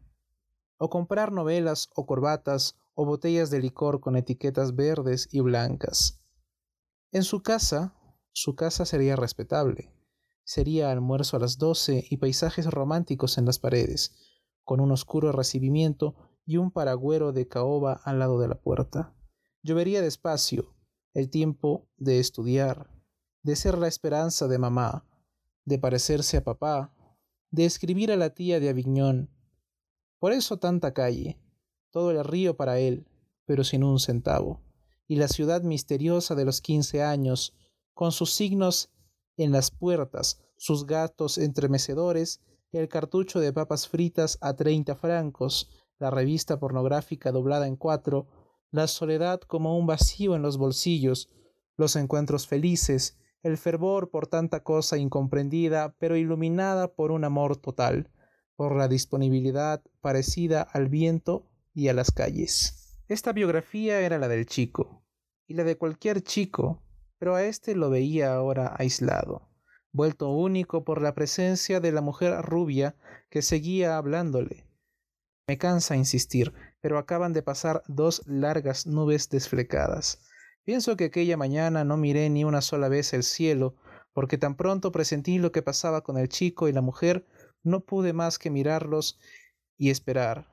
o 0.77 0.89
comprar 0.89 1.31
novelas 1.31 1.89
o 1.95 2.05
corbatas 2.05 2.75
o 2.93 3.05
botellas 3.05 3.49
de 3.49 3.59
licor 3.59 3.99
con 3.99 4.15
etiquetas 4.15 4.75
verdes 4.75 5.27
y 5.31 5.39
blancas. 5.39 6.21
En 7.11 7.23
su 7.23 7.41
casa, 7.41 7.95
su 8.31 8.55
casa 8.55 8.85
sería 8.85 9.15
respetable. 9.15 9.93
Sería 10.43 10.91
almuerzo 10.91 11.37
a 11.37 11.39
las 11.39 11.57
doce 11.57 12.05
y 12.09 12.17
paisajes 12.17 12.65
románticos 12.65 13.37
en 13.37 13.45
las 13.45 13.59
paredes, 13.59 14.15
con 14.63 14.79
un 14.79 14.91
oscuro 14.91 15.31
recibimiento 15.31 16.15
y 16.45 16.57
un 16.57 16.71
paragüero 16.71 17.31
de 17.31 17.47
caoba 17.47 18.01
al 18.03 18.19
lado 18.19 18.39
de 18.39 18.47
la 18.47 18.61
puerta. 18.61 19.15
Llovería 19.61 20.01
despacio, 20.01 20.75
el 21.13 21.29
tiempo 21.29 21.87
de 21.97 22.19
estudiar, 22.19 22.89
de 23.43 23.55
ser 23.55 23.77
la 23.77 23.87
esperanza 23.87 24.47
de 24.47 24.57
mamá, 24.57 25.07
de 25.65 25.79
parecerse 25.79 26.37
a 26.37 26.43
papá, 26.43 26.93
de 27.51 27.65
escribir 27.65 28.11
a 28.11 28.17
la 28.17 28.31
tía 28.31 28.59
de 28.59 28.69
Aviñón. 28.69 29.29
Por 30.23 30.31
eso 30.31 30.55
tanta 30.55 30.93
calle, 30.93 31.37
todo 31.91 32.11
el 32.11 32.23
río 32.23 32.55
para 32.55 32.79
él, 32.79 33.05
pero 33.43 33.65
sin 33.65 33.83
un 33.83 33.99
centavo 33.99 34.61
y 35.05 35.17
la 35.17 35.27
ciudad 35.27 35.63
misteriosa 35.63 36.33
de 36.33 36.45
los 36.45 36.61
quince 36.61 37.03
años, 37.03 37.53
con 37.93 38.13
sus 38.13 38.31
signos 38.31 38.89
en 39.35 39.51
las 39.51 39.69
puertas, 39.69 40.41
sus 40.55 40.85
gatos 40.85 41.37
entremecedores, 41.37 42.39
el 42.71 42.87
cartucho 42.87 43.41
de 43.41 43.51
papas 43.51 43.89
fritas 43.89 44.37
a 44.39 44.55
treinta 44.55 44.95
francos, 44.95 45.69
la 45.99 46.09
revista 46.09 46.57
pornográfica 46.57 47.33
doblada 47.33 47.67
en 47.67 47.75
cuatro, 47.75 48.29
la 48.71 48.87
soledad 48.87 49.41
como 49.41 49.77
un 49.77 49.87
vacío 49.87 50.37
en 50.37 50.41
los 50.41 50.55
bolsillos, 50.55 51.27
los 51.75 51.97
encuentros 51.97 52.47
felices, 52.47 53.17
el 53.41 53.57
fervor 53.57 54.09
por 54.09 54.27
tanta 54.27 54.63
cosa 54.63 54.97
incomprendida, 54.97 55.97
pero 55.99 56.15
iluminada 56.15 56.95
por 56.95 57.11
un 57.11 57.25
amor 57.25 57.57
total, 57.57 58.09
por 58.55 58.75
la 58.75 58.87
disponibilidad 58.87 59.81
parecida 60.01 60.61
al 60.61 60.89
viento 60.89 61.49
y 61.73 61.87
a 61.87 61.93
las 61.93 62.11
calles. 62.11 62.99
Esta 63.07 63.33
biografía 63.33 63.99
era 64.01 64.17
la 64.17 64.27
del 64.27 64.45
chico, 64.45 65.03
y 65.47 65.55
la 65.55 65.63
de 65.63 65.77
cualquier 65.77 66.21
chico, 66.21 66.83
pero 67.17 67.35
a 67.35 67.43
éste 67.43 67.75
lo 67.75 67.89
veía 67.89 68.33
ahora 68.33 68.75
aislado, 68.77 69.49
vuelto 69.91 70.29
único 70.29 70.83
por 70.83 71.01
la 71.01 71.13
presencia 71.13 71.79
de 71.79 71.91
la 71.91 72.01
mujer 72.01 72.41
rubia 72.41 72.95
que 73.29 73.41
seguía 73.41 73.97
hablándole. 73.97 74.67
Me 75.47 75.57
cansa 75.57 75.95
insistir, 75.95 76.53
pero 76.81 76.97
acaban 76.97 77.33
de 77.33 77.43
pasar 77.43 77.83
dos 77.87 78.21
largas 78.25 78.87
nubes 78.87 79.29
desflecadas. 79.29 80.19
Pienso 80.63 80.95
que 80.95 81.05
aquella 81.05 81.35
mañana 81.35 81.83
no 81.83 81.97
miré 81.97 82.29
ni 82.29 82.45
una 82.45 82.61
sola 82.61 82.87
vez 82.87 83.13
el 83.13 83.23
cielo, 83.23 83.75
porque 84.13 84.37
tan 84.37 84.55
pronto 84.55 84.91
presentí 84.91 85.39
lo 85.39 85.51
que 85.51 85.61
pasaba 85.61 86.03
con 86.03 86.17
el 86.17 86.29
chico 86.29 86.69
y 86.69 86.71
la 86.71 86.81
mujer, 86.81 87.25
no 87.63 87.85
pude 87.85 88.13
más 88.13 88.37
que 88.37 88.49
mirarlos 88.49 89.19
y 89.77 89.89
esperar, 89.89 90.47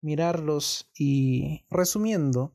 mirarlos 0.00 0.90
y... 0.94 1.64
Resumiendo, 1.70 2.54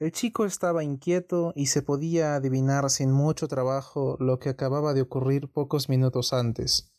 El 0.00 0.10
chico 0.10 0.44
estaba 0.44 0.82
inquieto 0.82 1.52
y 1.54 1.66
se 1.66 1.82
podía 1.82 2.34
adivinar 2.34 2.90
sin 2.90 3.12
mucho 3.12 3.46
trabajo 3.46 4.16
lo 4.18 4.38
que 4.38 4.48
acababa 4.48 4.92
de 4.92 5.02
ocurrir 5.02 5.48
pocos 5.48 5.88
minutos 5.88 6.32
antes, 6.32 6.92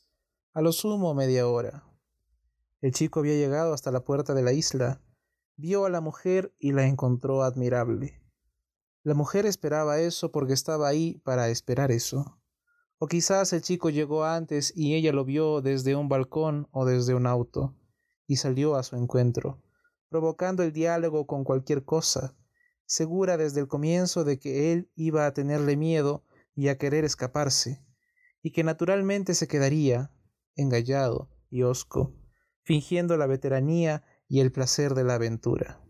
a 0.54 0.62
lo 0.62 0.72
sumo 0.72 1.14
media 1.14 1.48
hora. 1.48 1.84
El 2.82 2.94
chico 2.94 3.20
había 3.20 3.34
llegado 3.36 3.74
hasta 3.74 3.92
la 3.92 4.06
puerta 4.06 4.34
de 4.34 4.44
la 4.44 4.54
isla, 4.54 5.02
vio 5.58 5.86
a 5.86 5.90
la 5.90 6.02
mujer 6.02 6.56
y 6.58 6.72
la 6.72 6.88
encontró 6.88 7.44
admirable. 7.44 8.22
La 9.04 9.14
mujer 9.14 9.46
esperaba 9.46 10.00
eso 10.00 10.32
porque 10.32 10.54
estaba 10.54 10.88
ahí 10.88 11.20
para 11.24 11.50
esperar 11.50 11.92
eso. 11.92 12.40
O 12.98 13.08
quizás 13.08 13.52
el 13.54 13.62
chico 13.62 13.90
llegó 13.90 14.24
antes 14.24 14.72
y 14.76 14.96
ella 14.96 15.12
lo 15.12 15.26
vio 15.26 15.62
desde 15.62 15.96
un 15.96 16.08
balcón 16.08 16.68
o 16.72 16.86
desde 16.86 17.14
un 17.14 17.28
auto, 17.28 17.76
y 18.28 18.38
salió 18.38 18.76
a 18.76 18.84
su 18.84 18.96
encuentro, 18.96 19.62
provocando 20.10 20.64
el 20.64 20.72
diálogo 20.72 21.28
con 21.28 21.44
cualquier 21.44 21.84
cosa, 21.84 22.36
segura 22.86 23.38
desde 23.38 23.60
el 23.60 23.68
comienzo 23.68 24.24
de 24.24 24.40
que 24.40 24.72
él 24.72 24.90
iba 24.96 25.26
a 25.26 25.34
tenerle 25.34 25.76
miedo 25.76 26.24
y 26.56 26.70
a 26.70 26.78
querer 26.78 27.04
escaparse, 27.04 27.84
y 28.42 28.52
que 28.52 28.64
naturalmente 28.64 29.34
se 29.34 29.48
quedaría, 29.48 30.12
engallado 30.56 31.30
y 31.50 31.64
hosco, 31.64 32.14
fingiendo 32.64 33.18
la 33.18 33.28
veteranía 33.28 34.04
y 34.28 34.40
el 34.40 34.52
placer 34.52 34.94
de 34.94 35.04
la 35.04 35.16
aventura. 35.16 35.82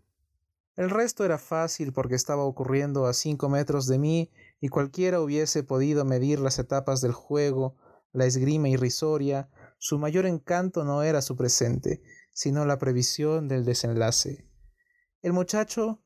El 0.74 0.90
resto 0.90 1.24
era 1.24 1.38
fácil 1.38 1.92
porque 1.92 2.14
estaba 2.14 2.44
ocurriendo 2.44 3.06
a 3.06 3.14
cinco 3.14 3.48
metros 3.48 3.86
de 3.86 3.98
mí 3.98 4.30
y 4.60 4.68
cualquiera 4.68 5.20
hubiese 5.20 5.62
podido 5.62 6.04
medir 6.04 6.40
las 6.40 6.58
etapas 6.58 7.00
del 7.00 7.12
juego, 7.12 7.76
la 8.12 8.24
esgrima 8.24 8.68
irrisoria, 8.68 9.50
su 9.78 9.98
mayor 9.98 10.26
encanto 10.26 10.84
no 10.84 11.02
era 11.02 11.20
su 11.22 11.36
presente, 11.36 12.02
sino 12.32 12.64
la 12.64 12.78
previsión 12.78 13.48
del 13.48 13.64
desenlace. 13.64 14.48
El 15.22 15.32
muchacho 15.32 16.02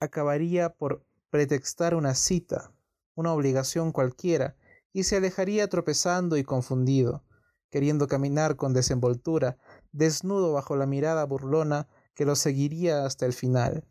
acabaría 0.00 0.70
por 0.70 1.06
pretextar 1.30 1.94
una 1.94 2.14
cita, 2.14 2.72
una 3.14 3.32
obligación 3.32 3.92
cualquiera, 3.92 4.56
y 4.92 5.04
se 5.04 5.16
alejaría 5.16 5.68
tropezando 5.68 6.36
y 6.36 6.44
confundido, 6.44 7.24
queriendo 7.70 8.06
caminar 8.06 8.56
con 8.56 8.74
desenvoltura, 8.74 9.56
desnudo 9.92 10.52
bajo 10.52 10.76
la 10.76 10.86
mirada 10.86 11.24
burlona 11.24 11.88
que 12.14 12.26
lo 12.26 12.36
seguiría 12.36 13.06
hasta 13.06 13.24
el 13.24 13.32
final. 13.32 13.86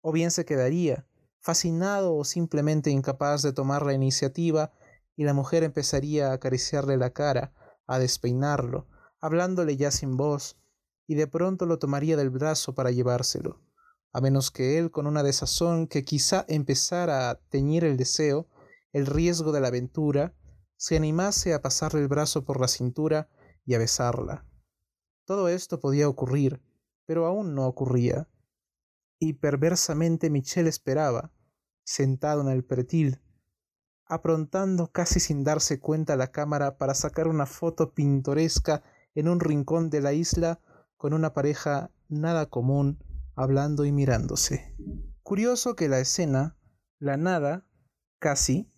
O 0.00 0.12
bien 0.12 0.30
se 0.30 0.44
quedaría, 0.44 1.06
fascinado 1.42 2.16
o 2.16 2.24
simplemente 2.24 2.90
incapaz 2.90 3.42
de 3.42 3.52
tomar 3.52 3.84
la 3.84 3.92
iniciativa, 3.92 4.72
y 5.16 5.24
la 5.24 5.34
mujer 5.34 5.62
empezaría 5.62 6.30
a 6.30 6.32
acariciarle 6.32 6.96
la 6.96 7.10
cara, 7.10 7.52
a 7.86 7.98
despeinarlo, 7.98 8.86
hablándole 9.20 9.76
ya 9.76 9.90
sin 9.90 10.16
voz, 10.16 10.56
y 11.06 11.16
de 11.16 11.26
pronto 11.26 11.66
lo 11.66 11.78
tomaría 11.78 12.16
del 12.16 12.30
brazo 12.30 12.74
para 12.74 12.90
llevárselo 12.90 13.60
a 14.12 14.20
menos 14.20 14.50
que 14.50 14.78
él, 14.78 14.90
con 14.90 15.06
una 15.06 15.22
desazón 15.22 15.86
que 15.86 16.04
quizá 16.04 16.44
empezara 16.48 17.30
a 17.30 17.40
teñir 17.48 17.84
el 17.84 17.96
deseo, 17.96 18.46
el 18.92 19.06
riesgo 19.06 19.52
de 19.52 19.60
la 19.60 19.68
aventura, 19.68 20.34
se 20.76 20.96
animase 20.96 21.54
a 21.54 21.62
pasarle 21.62 22.00
el 22.00 22.08
brazo 22.08 22.44
por 22.44 22.60
la 22.60 22.68
cintura 22.68 23.28
y 23.64 23.74
a 23.74 23.78
besarla. 23.78 24.44
Todo 25.24 25.48
esto 25.48 25.80
podía 25.80 26.08
ocurrir, 26.08 26.60
pero 27.06 27.26
aún 27.26 27.54
no 27.54 27.66
ocurría. 27.66 28.28
Y 29.24 29.34
perversamente 29.34 30.30
Michel 30.30 30.66
esperaba, 30.66 31.30
sentado 31.84 32.40
en 32.40 32.48
el 32.48 32.64
pretil, 32.64 33.20
aprontando 34.04 34.90
casi 34.90 35.20
sin 35.20 35.44
darse 35.44 35.78
cuenta 35.78 36.16
la 36.16 36.32
cámara 36.32 36.76
para 36.76 36.92
sacar 36.92 37.28
una 37.28 37.46
foto 37.46 37.94
pintoresca 37.94 38.82
en 39.14 39.28
un 39.28 39.38
rincón 39.38 39.90
de 39.90 40.00
la 40.00 40.12
isla 40.12 40.58
con 40.96 41.14
una 41.14 41.34
pareja 41.34 41.92
nada 42.08 42.46
común 42.46 42.98
hablando 43.36 43.84
y 43.84 43.92
mirándose. 43.92 44.74
Curioso 45.22 45.76
que 45.76 45.88
la 45.88 46.00
escena, 46.00 46.56
la 46.98 47.16
nada, 47.16 47.64
casi, 48.18 48.72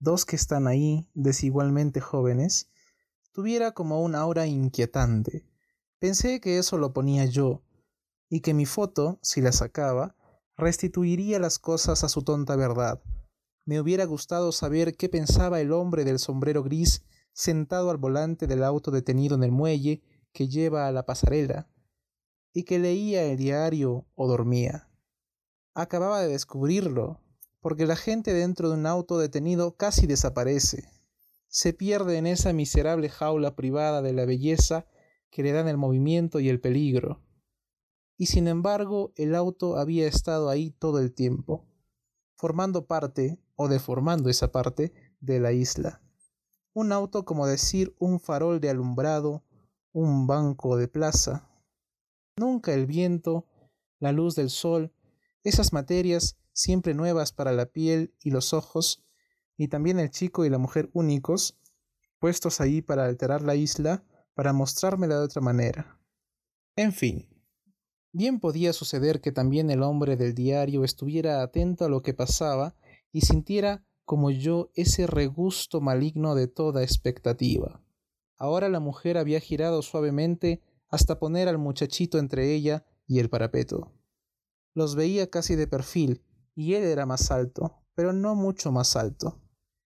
dos 0.00 0.26
que 0.26 0.34
están 0.34 0.66
ahí 0.66 1.08
desigualmente 1.14 2.00
jóvenes, 2.00 2.68
tuviera 3.30 3.70
como 3.74 4.02
un 4.02 4.16
aura 4.16 4.44
inquietante. 4.48 5.46
Pensé 6.00 6.40
que 6.40 6.58
eso 6.58 6.78
lo 6.78 6.92
ponía 6.92 7.26
yo, 7.26 7.62
y 8.28 8.40
que 8.40 8.54
mi 8.54 8.66
foto, 8.66 9.18
si 9.22 9.40
la 9.40 9.52
sacaba, 9.52 10.16
restituiría 10.56 11.38
las 11.38 11.58
cosas 11.58 12.04
a 12.04 12.08
su 12.08 12.22
tonta 12.22 12.56
verdad. 12.56 13.02
Me 13.64 13.80
hubiera 13.80 14.04
gustado 14.04 14.52
saber 14.52 14.96
qué 14.96 15.08
pensaba 15.08 15.60
el 15.60 15.72
hombre 15.72 16.04
del 16.04 16.18
sombrero 16.18 16.62
gris 16.62 17.04
sentado 17.32 17.90
al 17.90 17.98
volante 17.98 18.46
del 18.46 18.64
auto 18.64 18.90
detenido 18.90 19.36
en 19.36 19.44
el 19.44 19.52
muelle 19.52 20.02
que 20.32 20.48
lleva 20.48 20.88
a 20.88 20.92
la 20.92 21.06
pasarela, 21.06 21.68
y 22.52 22.64
que 22.64 22.78
leía 22.78 23.24
el 23.24 23.36
diario 23.36 24.06
o 24.14 24.26
dormía. 24.26 24.90
Acababa 25.74 26.20
de 26.20 26.28
descubrirlo, 26.28 27.20
porque 27.60 27.86
la 27.86 27.96
gente 27.96 28.32
dentro 28.32 28.68
de 28.68 28.76
un 28.76 28.86
auto 28.86 29.18
detenido 29.18 29.76
casi 29.76 30.06
desaparece. 30.06 30.88
Se 31.46 31.72
pierde 31.72 32.18
en 32.18 32.26
esa 32.26 32.52
miserable 32.52 33.08
jaula 33.08 33.54
privada 33.54 34.02
de 34.02 34.12
la 34.12 34.24
belleza 34.24 34.86
que 35.30 35.42
le 35.42 35.52
dan 35.52 35.68
el 35.68 35.76
movimiento 35.76 36.40
y 36.40 36.48
el 36.48 36.60
peligro. 36.60 37.22
Y 38.18 38.26
sin 38.26 38.48
embargo 38.48 39.14
el 39.16 39.34
auto 39.34 39.78
había 39.78 40.06
estado 40.06 40.50
ahí 40.50 40.72
todo 40.72 40.98
el 40.98 41.14
tiempo, 41.14 41.64
formando 42.34 42.86
parte, 42.86 43.40
o 43.56 43.68
deformando 43.68 44.28
esa 44.28 44.52
parte, 44.52 44.92
de 45.20 45.40
la 45.40 45.52
isla. 45.52 46.02
Un 46.74 46.92
auto 46.92 47.24
como 47.24 47.46
decir 47.46 47.96
un 47.98 48.20
farol 48.20 48.60
de 48.60 48.68
alumbrado, 48.68 49.42
un 49.92 50.26
banco 50.26 50.76
de 50.76 50.88
plaza, 50.88 51.48
Nunca 52.38 52.72
el 52.72 52.86
viento, 52.86 53.48
la 53.98 54.12
luz 54.12 54.36
del 54.36 54.48
sol, 54.48 54.92
esas 55.42 55.72
materias 55.72 56.38
siempre 56.52 56.94
nuevas 56.94 57.32
para 57.32 57.50
la 57.50 57.66
piel 57.66 58.14
y 58.22 58.30
los 58.30 58.52
ojos, 58.52 59.04
y 59.56 59.66
también 59.66 59.98
el 59.98 60.10
chico 60.10 60.44
y 60.44 60.48
la 60.48 60.58
mujer 60.58 60.88
únicos, 60.92 61.58
puestos 62.20 62.60
ahí 62.60 62.80
para 62.80 63.06
alterar 63.06 63.42
la 63.42 63.56
isla, 63.56 64.04
para 64.34 64.52
mostrármela 64.52 65.18
de 65.18 65.24
otra 65.24 65.42
manera. 65.42 66.00
En 66.76 66.92
fin, 66.92 67.27
bien 68.12 68.40
podía 68.40 68.72
suceder 68.72 69.20
que 69.20 69.32
también 69.32 69.70
el 69.70 69.82
hombre 69.82 70.16
del 70.16 70.34
diario 70.34 70.84
estuviera 70.84 71.42
atento 71.42 71.84
a 71.84 71.88
lo 71.88 72.02
que 72.02 72.14
pasaba 72.14 72.74
y 73.12 73.22
sintiera 73.22 73.84
como 74.04 74.30
yo 74.30 74.70
ese 74.74 75.06
regusto 75.06 75.80
maligno 75.80 76.34
de 76.34 76.48
toda 76.48 76.82
expectativa. 76.82 77.82
Ahora 78.36 78.68
la 78.68 78.80
mujer 78.80 79.18
había 79.18 79.40
girado 79.40 79.82
suavemente 79.82 80.62
hasta 80.88 81.18
poner 81.18 81.48
al 81.48 81.58
muchachito 81.58 82.18
entre 82.18 82.54
ella 82.54 82.86
y 83.06 83.18
el 83.18 83.28
parapeto. 83.28 83.92
Los 84.74 84.94
veía 84.94 85.28
casi 85.28 85.56
de 85.56 85.66
perfil, 85.66 86.22
y 86.54 86.74
él 86.74 86.84
era 86.84 87.04
más 87.04 87.30
alto, 87.30 87.82
pero 87.94 88.12
no 88.12 88.34
mucho 88.34 88.72
más 88.72 88.96
alto. 88.96 89.40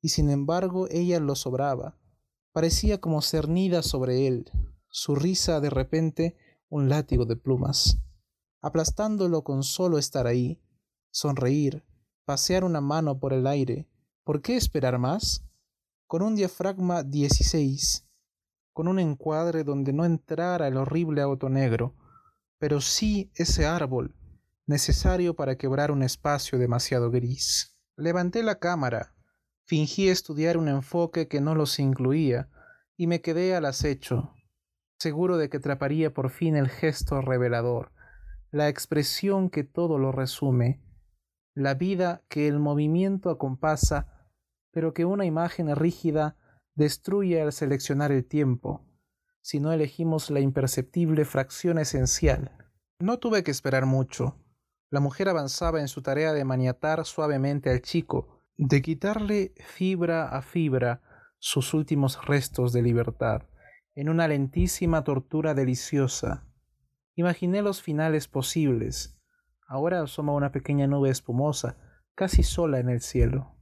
Y 0.00 0.10
sin 0.10 0.30
embargo 0.30 0.86
ella 0.90 1.20
lo 1.20 1.34
sobraba. 1.34 1.98
Parecía 2.52 3.00
como 3.00 3.20
cernida 3.20 3.82
sobre 3.82 4.26
él, 4.26 4.50
su 4.88 5.14
risa 5.14 5.60
de 5.60 5.70
repente 5.70 6.36
un 6.68 6.88
látigo 6.88 7.26
de 7.26 7.36
plumas, 7.36 7.98
aplastándolo 8.62 9.42
con 9.44 9.62
solo 9.62 9.98
estar 9.98 10.26
ahí, 10.26 10.60
sonreír, 11.10 11.84
pasear 12.24 12.64
una 12.64 12.80
mano 12.80 13.18
por 13.18 13.32
el 13.32 13.46
aire. 13.46 13.88
¿Por 14.24 14.42
qué 14.42 14.56
esperar 14.56 14.98
más? 14.98 15.44
Con 16.06 16.22
un 16.22 16.34
diafragma 16.36 17.02
16 17.02 18.06
con 18.76 18.88
un 18.88 18.98
encuadre 18.98 19.64
donde 19.64 19.94
no 19.94 20.04
entrara 20.04 20.68
el 20.68 20.76
horrible 20.76 21.22
auto 21.22 21.48
negro, 21.48 21.96
pero 22.58 22.82
sí 22.82 23.32
ese 23.34 23.64
árbol, 23.64 24.14
necesario 24.66 25.34
para 25.34 25.56
quebrar 25.56 25.90
un 25.90 26.02
espacio 26.02 26.58
demasiado 26.58 27.10
gris. 27.10 27.74
Levanté 27.96 28.42
la 28.42 28.58
cámara, 28.58 29.14
fingí 29.64 30.10
estudiar 30.10 30.58
un 30.58 30.68
enfoque 30.68 31.26
que 31.26 31.40
no 31.40 31.54
los 31.54 31.78
incluía, 31.78 32.50
y 32.98 33.06
me 33.06 33.22
quedé 33.22 33.56
al 33.56 33.64
acecho, 33.64 34.34
seguro 34.98 35.38
de 35.38 35.48
que 35.48 35.56
atraparía 35.56 36.12
por 36.12 36.28
fin 36.28 36.54
el 36.54 36.68
gesto 36.68 37.22
revelador, 37.22 37.92
la 38.56 38.70
expresión 38.70 39.50
que 39.50 39.64
todo 39.64 39.98
lo 39.98 40.12
resume, 40.12 40.82
la 41.54 41.74
vida 41.74 42.24
que 42.30 42.48
el 42.48 42.58
movimiento 42.58 43.28
acompasa, 43.28 44.30
pero 44.72 44.94
que 44.94 45.04
una 45.04 45.26
imagen 45.26 45.76
rígida 45.76 46.38
destruye 46.74 47.42
al 47.42 47.52
seleccionar 47.52 48.12
el 48.12 48.24
tiempo, 48.24 48.88
si 49.42 49.60
no 49.60 49.72
elegimos 49.72 50.30
la 50.30 50.40
imperceptible 50.40 51.26
fracción 51.26 51.78
esencial. 51.78 52.56
No 52.98 53.18
tuve 53.18 53.42
que 53.42 53.50
esperar 53.50 53.84
mucho. 53.84 54.42
La 54.90 55.00
mujer 55.00 55.28
avanzaba 55.28 55.82
en 55.82 55.88
su 55.88 56.00
tarea 56.00 56.32
de 56.32 56.46
maniatar 56.46 57.04
suavemente 57.04 57.68
al 57.68 57.82
chico, 57.82 58.42
de 58.56 58.80
quitarle 58.80 59.52
fibra 59.66 60.30
a 60.30 60.40
fibra 60.40 61.02
sus 61.38 61.74
últimos 61.74 62.24
restos 62.24 62.72
de 62.72 62.80
libertad, 62.80 63.42
en 63.94 64.08
una 64.08 64.26
lentísima 64.26 65.04
tortura 65.04 65.52
deliciosa. 65.52 66.46
Imaginé 67.18 67.62
los 67.62 67.80
finales 67.80 68.28
posibles. 68.28 69.18
Ahora 69.66 70.02
asoma 70.02 70.34
una 70.34 70.52
pequeña 70.52 70.86
nube 70.86 71.08
espumosa, 71.08 71.78
casi 72.14 72.42
sola 72.42 72.78
en 72.78 72.90
el 72.90 73.00
cielo. 73.00 73.56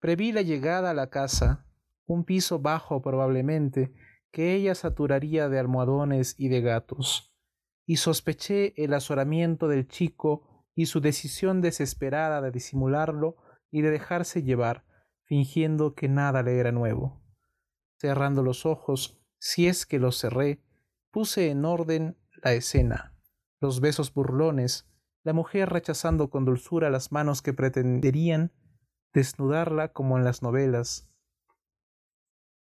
Preví 0.00 0.32
la 0.32 0.42
llegada 0.42 0.90
a 0.90 0.94
la 0.94 1.08
casa, 1.08 1.66
un 2.04 2.24
piso 2.24 2.58
bajo 2.58 3.00
probablemente, 3.00 3.94
que 4.30 4.54
ella 4.54 4.74
saturaría 4.74 5.48
de 5.48 5.58
almohadones 5.58 6.34
y 6.38 6.48
de 6.48 6.60
gatos, 6.60 7.34
y 7.86 7.96
sospeché 7.96 8.74
el 8.76 8.92
azoramiento 8.92 9.66
del 9.66 9.88
chico 9.88 10.66
y 10.74 10.86
su 10.86 11.00
decisión 11.00 11.62
desesperada 11.62 12.42
de 12.42 12.50
disimularlo 12.50 13.36
y 13.70 13.80
de 13.80 13.92
dejarse 13.92 14.42
llevar, 14.42 14.84
fingiendo 15.22 15.94
que 15.94 16.08
nada 16.08 16.42
le 16.42 16.58
era 16.58 16.70
nuevo. 16.70 17.22
Cerrando 17.96 18.42
los 18.42 18.66
ojos, 18.66 19.24
si 19.38 19.68
es 19.68 19.86
que 19.86 19.98
los 19.98 20.20
cerré, 20.20 20.62
puse 21.10 21.48
en 21.48 21.64
orden 21.64 22.18
la 22.44 22.52
escena, 22.52 23.14
los 23.58 23.80
besos 23.80 24.12
burlones, 24.12 24.86
la 25.22 25.32
mujer 25.32 25.70
rechazando 25.70 26.28
con 26.28 26.44
dulzura 26.44 26.90
las 26.90 27.10
manos 27.10 27.40
que 27.40 27.54
pretenderían 27.54 28.52
desnudarla 29.14 29.88
como 29.94 30.18
en 30.18 30.24
las 30.24 30.42
novelas, 30.42 31.08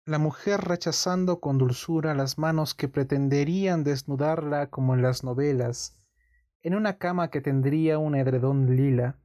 la 0.06 0.18
mujer 0.18 0.62
rechazando 0.62 1.38
con 1.38 1.58
dulzura 1.58 2.14
las 2.14 2.38
manos 2.38 2.74
que 2.74 2.88
pretenderían 2.88 3.84
desnudarla 3.84 4.70
como 4.70 4.94
en 4.94 5.02
las 5.02 5.22
novelas, 5.22 6.00
en 6.62 6.74
una 6.74 6.96
cama 6.96 7.28
que 7.28 7.42
tendría 7.42 7.98
un 7.98 8.14
edredón 8.14 8.74
lila, 8.74 9.18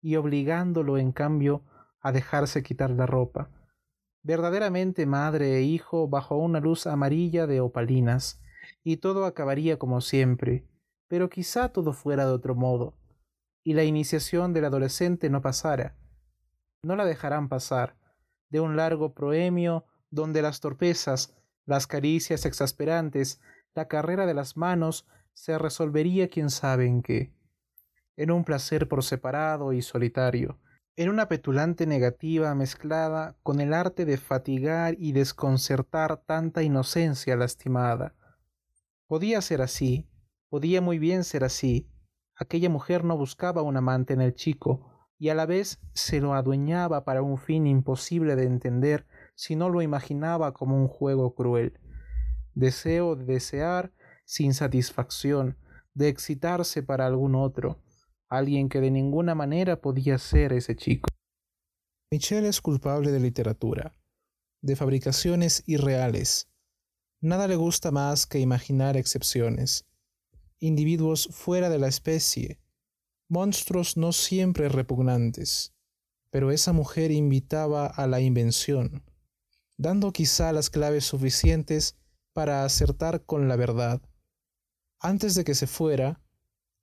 y 0.00 0.16
obligándolo 0.16 0.98
en 0.98 1.12
cambio 1.12 1.62
a 2.00 2.10
dejarse 2.10 2.64
quitar 2.64 2.90
la 2.90 3.06
ropa, 3.06 3.50
verdaderamente 4.24 5.06
madre 5.06 5.58
e 5.58 5.62
hijo 5.62 6.08
bajo 6.08 6.36
una 6.36 6.58
luz 6.58 6.88
amarilla 6.88 7.46
de 7.46 7.60
opalinas, 7.60 8.40
y 8.84 8.98
todo 8.98 9.24
acabaría 9.24 9.78
como 9.78 10.00
siempre, 10.00 10.66
pero 11.08 11.30
quizá 11.30 11.68
todo 11.70 11.92
fuera 11.92 12.26
de 12.26 12.32
otro 12.32 12.54
modo, 12.54 12.94
y 13.62 13.74
la 13.74 13.84
iniciación 13.84 14.52
del 14.52 14.66
adolescente 14.66 15.30
no 15.30 15.42
pasara. 15.42 15.96
No 16.82 16.96
la 16.96 17.04
dejarán 17.04 17.48
pasar, 17.48 17.96
de 18.48 18.60
un 18.60 18.76
largo 18.76 19.12
proemio 19.14 19.84
donde 20.10 20.42
las 20.42 20.60
torpezas, 20.60 21.34
las 21.64 21.86
caricias 21.86 22.46
exasperantes, 22.46 23.40
la 23.74 23.88
carrera 23.88 24.26
de 24.26 24.34
las 24.34 24.56
manos 24.56 25.06
se 25.34 25.58
resolvería 25.58 26.28
quién 26.28 26.48
sabe 26.48 26.86
en 26.86 27.02
qué, 27.02 27.32
en 28.16 28.30
un 28.30 28.44
placer 28.44 28.88
por 28.88 29.04
separado 29.04 29.72
y 29.72 29.82
solitario, 29.82 30.58
en 30.96 31.10
una 31.10 31.28
petulante 31.28 31.86
negativa 31.86 32.54
mezclada 32.54 33.36
con 33.42 33.60
el 33.60 33.74
arte 33.74 34.06
de 34.06 34.16
fatigar 34.16 34.94
y 34.98 35.12
desconcertar 35.12 36.16
tanta 36.24 36.62
inocencia 36.62 37.36
lastimada. 37.36 38.14
Podía 39.06 39.40
ser 39.40 39.62
así, 39.62 40.08
podía 40.48 40.80
muy 40.80 40.98
bien 40.98 41.24
ser 41.24 41.44
así. 41.44 41.88
Aquella 42.34 42.68
mujer 42.68 43.04
no 43.04 43.16
buscaba 43.16 43.62
un 43.62 43.76
amante 43.76 44.14
en 44.14 44.20
el 44.20 44.34
chico, 44.34 44.92
y 45.18 45.30
a 45.30 45.34
la 45.34 45.46
vez 45.46 45.80
se 45.94 46.20
lo 46.20 46.34
adueñaba 46.34 47.04
para 47.04 47.22
un 47.22 47.38
fin 47.38 47.66
imposible 47.66 48.36
de 48.36 48.44
entender 48.44 49.06
si 49.34 49.56
no 49.56 49.70
lo 49.70 49.80
imaginaba 49.80 50.52
como 50.52 50.76
un 50.76 50.88
juego 50.88 51.34
cruel. 51.34 51.78
Deseo 52.54 53.16
de 53.16 53.24
desear 53.24 53.92
sin 54.24 54.54
satisfacción, 54.54 55.56
de 55.94 56.08
excitarse 56.08 56.82
para 56.82 57.06
algún 57.06 57.34
otro, 57.34 57.80
alguien 58.28 58.68
que 58.68 58.80
de 58.80 58.90
ninguna 58.90 59.34
manera 59.34 59.80
podía 59.80 60.18
ser 60.18 60.52
ese 60.52 60.76
chico. 60.76 61.08
Michelle 62.10 62.48
es 62.48 62.60
culpable 62.60 63.12
de 63.12 63.20
literatura, 63.20 63.92
de 64.62 64.76
fabricaciones 64.76 65.62
irreales. 65.66 66.50
Nada 67.20 67.48
le 67.48 67.56
gusta 67.56 67.90
más 67.90 68.26
que 68.26 68.40
imaginar 68.40 68.96
excepciones, 68.96 69.86
individuos 70.58 71.28
fuera 71.32 71.70
de 71.70 71.78
la 71.78 71.88
especie, 71.88 72.60
monstruos 73.28 73.96
no 73.96 74.12
siempre 74.12 74.68
repugnantes. 74.68 75.72
Pero 76.30 76.50
esa 76.50 76.72
mujer 76.72 77.10
invitaba 77.10 77.86
a 77.86 78.06
la 78.06 78.20
invención, 78.20 79.02
dando 79.78 80.12
quizá 80.12 80.52
las 80.52 80.70
claves 80.70 81.04
suficientes 81.04 81.96
para 82.32 82.64
acertar 82.64 83.24
con 83.24 83.48
la 83.48 83.56
verdad. 83.56 84.02
Antes 85.00 85.34
de 85.34 85.44
que 85.44 85.54
se 85.54 85.66
fuera, 85.66 86.20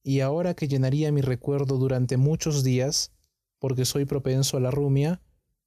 y 0.01 0.21
ahora 0.21 0.55
que 0.55 0.67
llenaría 0.67 1.11
mi 1.11 1.21
recuerdo 1.21 1.77
durante 1.77 2.17
muchos 2.17 2.63
días, 2.63 3.11
porque 3.59 3.85
soy 3.85 4.05
propenso 4.05 4.57
a 4.57 4.59
la 4.59 4.71
rumia, 4.71 5.21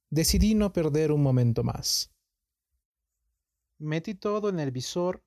decidí 0.09 0.53
no 0.55 0.73
perder 0.73 1.11
un 1.11 1.23
momento 1.23 1.63
más. 1.63 2.11
Metí 3.79 4.15
todo 4.15 4.49
en 4.49 4.59
el 4.59 4.71
visor, 4.71 5.23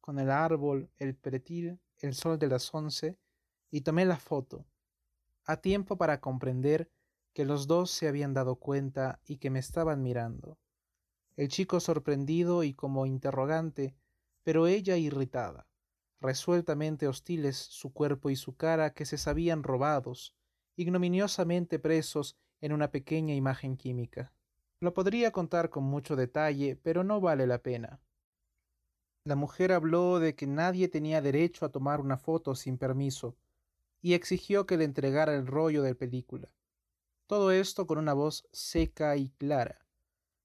con 0.00 0.18
el 0.18 0.30
árbol, 0.30 0.90
el 0.98 1.14
pretil, 1.14 1.80
el 1.98 2.14
sol 2.14 2.38
de 2.38 2.48
las 2.48 2.72
once, 2.74 3.18
y 3.70 3.82
tomé 3.82 4.04
la 4.04 4.18
foto, 4.18 4.66
a 5.44 5.58
tiempo 5.58 5.96
para 5.96 6.20
comprender 6.20 6.90
que 7.32 7.44
los 7.44 7.66
dos 7.66 7.90
se 7.90 8.08
habían 8.08 8.34
dado 8.34 8.56
cuenta 8.56 9.20
y 9.24 9.36
que 9.36 9.50
me 9.50 9.58
estaban 9.58 10.02
mirando 10.02 10.58
el 11.40 11.48
chico 11.48 11.80
sorprendido 11.80 12.64
y 12.64 12.74
como 12.74 13.06
interrogante, 13.06 13.96
pero 14.42 14.66
ella 14.66 14.98
irritada, 14.98 15.66
resueltamente 16.20 17.08
hostiles 17.08 17.56
su 17.56 17.94
cuerpo 17.94 18.28
y 18.28 18.36
su 18.36 18.56
cara 18.56 18.92
que 18.92 19.06
se 19.06 19.16
sabían 19.16 19.62
robados, 19.62 20.34
ignominiosamente 20.76 21.78
presos 21.78 22.36
en 22.60 22.74
una 22.74 22.90
pequeña 22.90 23.34
imagen 23.34 23.78
química. 23.78 24.34
Lo 24.80 24.94
podría 24.94 25.30
contar 25.30 25.68
con 25.68 25.84
mucho 25.84 26.16
detalle, 26.16 26.74
pero 26.74 27.04
no 27.04 27.20
vale 27.20 27.46
la 27.46 27.58
pena. 27.58 28.00
La 29.24 29.36
mujer 29.36 29.72
habló 29.72 30.18
de 30.18 30.34
que 30.34 30.46
nadie 30.46 30.88
tenía 30.88 31.20
derecho 31.20 31.66
a 31.66 31.68
tomar 31.68 32.00
una 32.00 32.16
foto 32.16 32.54
sin 32.54 32.78
permiso, 32.78 33.36
y 34.00 34.14
exigió 34.14 34.64
que 34.64 34.78
le 34.78 34.84
entregara 34.84 35.34
el 35.34 35.46
rollo 35.46 35.82
de 35.82 35.94
película. 35.94 36.48
Todo 37.26 37.50
esto 37.52 37.86
con 37.86 37.98
una 37.98 38.14
voz 38.14 38.48
seca 38.52 39.14
y 39.18 39.28
clara, 39.28 39.84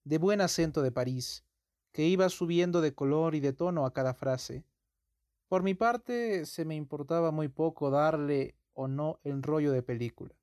de 0.04 0.18
buen 0.18 0.42
acento 0.42 0.82
de 0.82 0.92
París, 0.92 1.46
que 1.94 2.04
iba 2.04 2.28
subiendo 2.28 2.82
de 2.82 2.94
color 2.94 3.36
y 3.36 3.40
de 3.40 3.54
tono 3.54 3.86
a 3.86 3.94
cada 3.94 4.14
frase. 4.14 4.66
Por 5.48 5.64
mi 5.64 5.76
parte, 5.76 6.46
se 6.46 6.66
me 6.66 6.76
importaba 6.76 7.32
muy 7.32 7.48
poco 7.48 7.90
darle 7.90 8.56
o 8.74 8.90
no 8.90 9.22
el 9.24 9.42
rollo 9.42 9.72
de 9.72 9.82
película. 9.82 10.36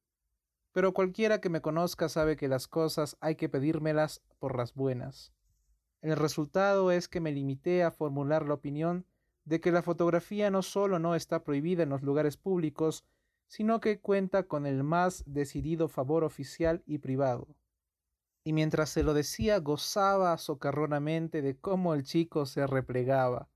Pero 0.72 0.92
cualquiera 0.92 1.40
que 1.40 1.48
me 1.48 1.60
conozca 1.60 2.08
sabe 2.08 2.36
que 2.36 2.48
las 2.48 2.66
cosas 2.66 3.16
hay 3.20 3.36
que 3.36 3.48
pedírmelas 3.48 4.22
por 4.38 4.56
las 4.56 4.74
buenas. 4.74 5.32
El 6.00 6.16
resultado 6.16 6.90
es 6.90 7.08
que 7.08 7.20
me 7.20 7.32
limité 7.32 7.82
a 7.84 7.90
formular 7.90 8.46
la 8.46 8.54
opinión 8.54 9.06
de 9.44 9.60
que 9.60 9.72
la 9.72 9.82
fotografía 9.82 10.50
no 10.50 10.62
solo 10.62 10.98
no 10.98 11.14
está 11.14 11.44
prohibida 11.44 11.82
en 11.82 11.90
los 11.90 12.02
lugares 12.02 12.36
públicos, 12.36 13.04
sino 13.46 13.80
que 13.80 14.00
cuenta 14.00 14.44
con 14.44 14.66
el 14.66 14.82
más 14.82 15.24
decidido 15.26 15.88
favor 15.88 16.24
oficial 16.24 16.82
y 16.86 16.98
privado 16.98 17.54
y 18.44 18.52
mientras 18.52 18.90
se 18.90 19.02
lo 19.02 19.14
decía 19.14 19.58
gozaba 19.58 20.36
socarronamente 20.38 21.42
de 21.42 21.56
cómo 21.58 21.94
el 21.94 22.02
chico 22.02 22.46
se 22.46 22.66
replegaba, 22.66 23.48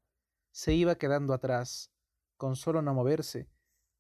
se 0.53 0.75
iba 0.75 0.97
quedando 0.97 1.35
atrás, 1.35 1.91
con 2.37 2.57
solo 2.57 2.83
no 2.83 2.95
moverse, 2.95 3.49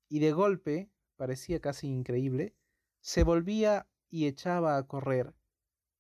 y 0.08 0.20
de 0.20 0.32
golpe, 0.32 0.90
parecía 1.16 1.60
casi 1.60 1.88
increíble, 1.88 2.54
se 3.06 3.22
volvía 3.22 3.86
y 4.08 4.26
echaba 4.26 4.76
a 4.76 4.82
correr, 4.82 5.32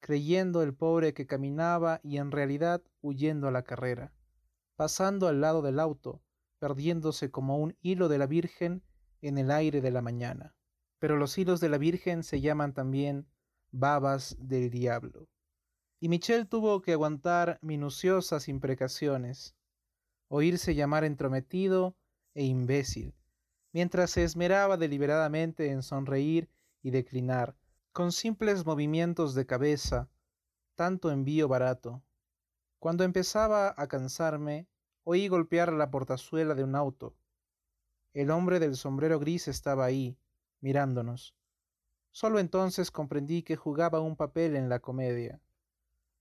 creyendo 0.00 0.64
el 0.64 0.74
pobre 0.74 1.14
que 1.14 1.24
caminaba 1.24 2.00
y 2.02 2.16
en 2.16 2.32
realidad 2.32 2.82
huyendo 3.00 3.46
a 3.46 3.52
la 3.52 3.62
carrera, 3.62 4.12
pasando 4.74 5.28
al 5.28 5.40
lado 5.40 5.62
del 5.62 5.78
auto, 5.78 6.20
perdiéndose 6.58 7.30
como 7.30 7.58
un 7.58 7.76
hilo 7.80 8.08
de 8.08 8.18
la 8.18 8.26
Virgen 8.26 8.82
en 9.20 9.38
el 9.38 9.52
aire 9.52 9.80
de 9.80 9.92
la 9.92 10.02
mañana. 10.02 10.56
Pero 10.98 11.16
los 11.16 11.38
hilos 11.38 11.60
de 11.60 11.68
la 11.68 11.78
Virgen 11.78 12.24
se 12.24 12.40
llaman 12.40 12.74
también 12.74 13.28
babas 13.70 14.34
del 14.40 14.68
diablo. 14.68 15.28
Y 16.00 16.08
Michelle 16.08 16.44
tuvo 16.44 16.82
que 16.82 16.94
aguantar 16.94 17.60
minuciosas 17.62 18.48
imprecaciones, 18.48 19.54
oírse 20.26 20.74
llamar 20.74 21.04
entrometido 21.04 21.94
e 22.34 22.42
imbécil, 22.42 23.14
mientras 23.72 24.10
se 24.10 24.24
esmeraba 24.24 24.76
deliberadamente 24.76 25.70
en 25.70 25.84
sonreír 25.84 26.50
y 26.86 26.92
declinar, 26.92 27.56
con 27.90 28.12
simples 28.12 28.64
movimientos 28.64 29.34
de 29.34 29.44
cabeza, 29.44 30.08
tanto 30.76 31.10
envío 31.10 31.48
barato. 31.48 32.04
Cuando 32.78 33.02
empezaba 33.02 33.74
a 33.76 33.88
cansarme, 33.88 34.68
oí 35.02 35.26
golpear 35.26 35.72
la 35.72 35.90
portazuela 35.90 36.54
de 36.54 36.62
un 36.62 36.76
auto. 36.76 37.16
El 38.14 38.30
hombre 38.30 38.60
del 38.60 38.76
sombrero 38.76 39.18
gris 39.18 39.48
estaba 39.48 39.84
ahí, 39.84 40.16
mirándonos. 40.60 41.34
Solo 42.12 42.38
entonces 42.38 42.92
comprendí 42.92 43.42
que 43.42 43.56
jugaba 43.56 43.98
un 43.98 44.14
papel 44.14 44.54
en 44.54 44.68
la 44.68 44.78
comedia. 44.78 45.40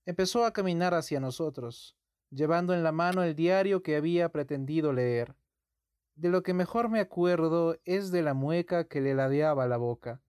Empezó 0.04 0.44
a 0.46 0.52
caminar 0.52 0.94
hacia 0.94 1.20
nosotros, 1.20 1.96
llevando 2.30 2.74
en 2.74 2.82
la 2.82 2.90
mano 2.90 3.22
el 3.22 3.36
diario 3.36 3.84
que 3.84 3.94
había 3.94 4.32
pretendido 4.32 4.92
leer. 4.92 5.36
De 6.16 6.28
lo 6.28 6.42
que 6.42 6.54
mejor 6.54 6.88
me 6.88 6.98
acuerdo 6.98 7.78
es 7.84 8.10
de 8.10 8.22
la 8.22 8.34
mueca 8.34 8.88
que 8.88 9.00
le 9.00 9.14
ladeaba 9.14 9.68
la 9.68 9.76
boca. 9.76 10.20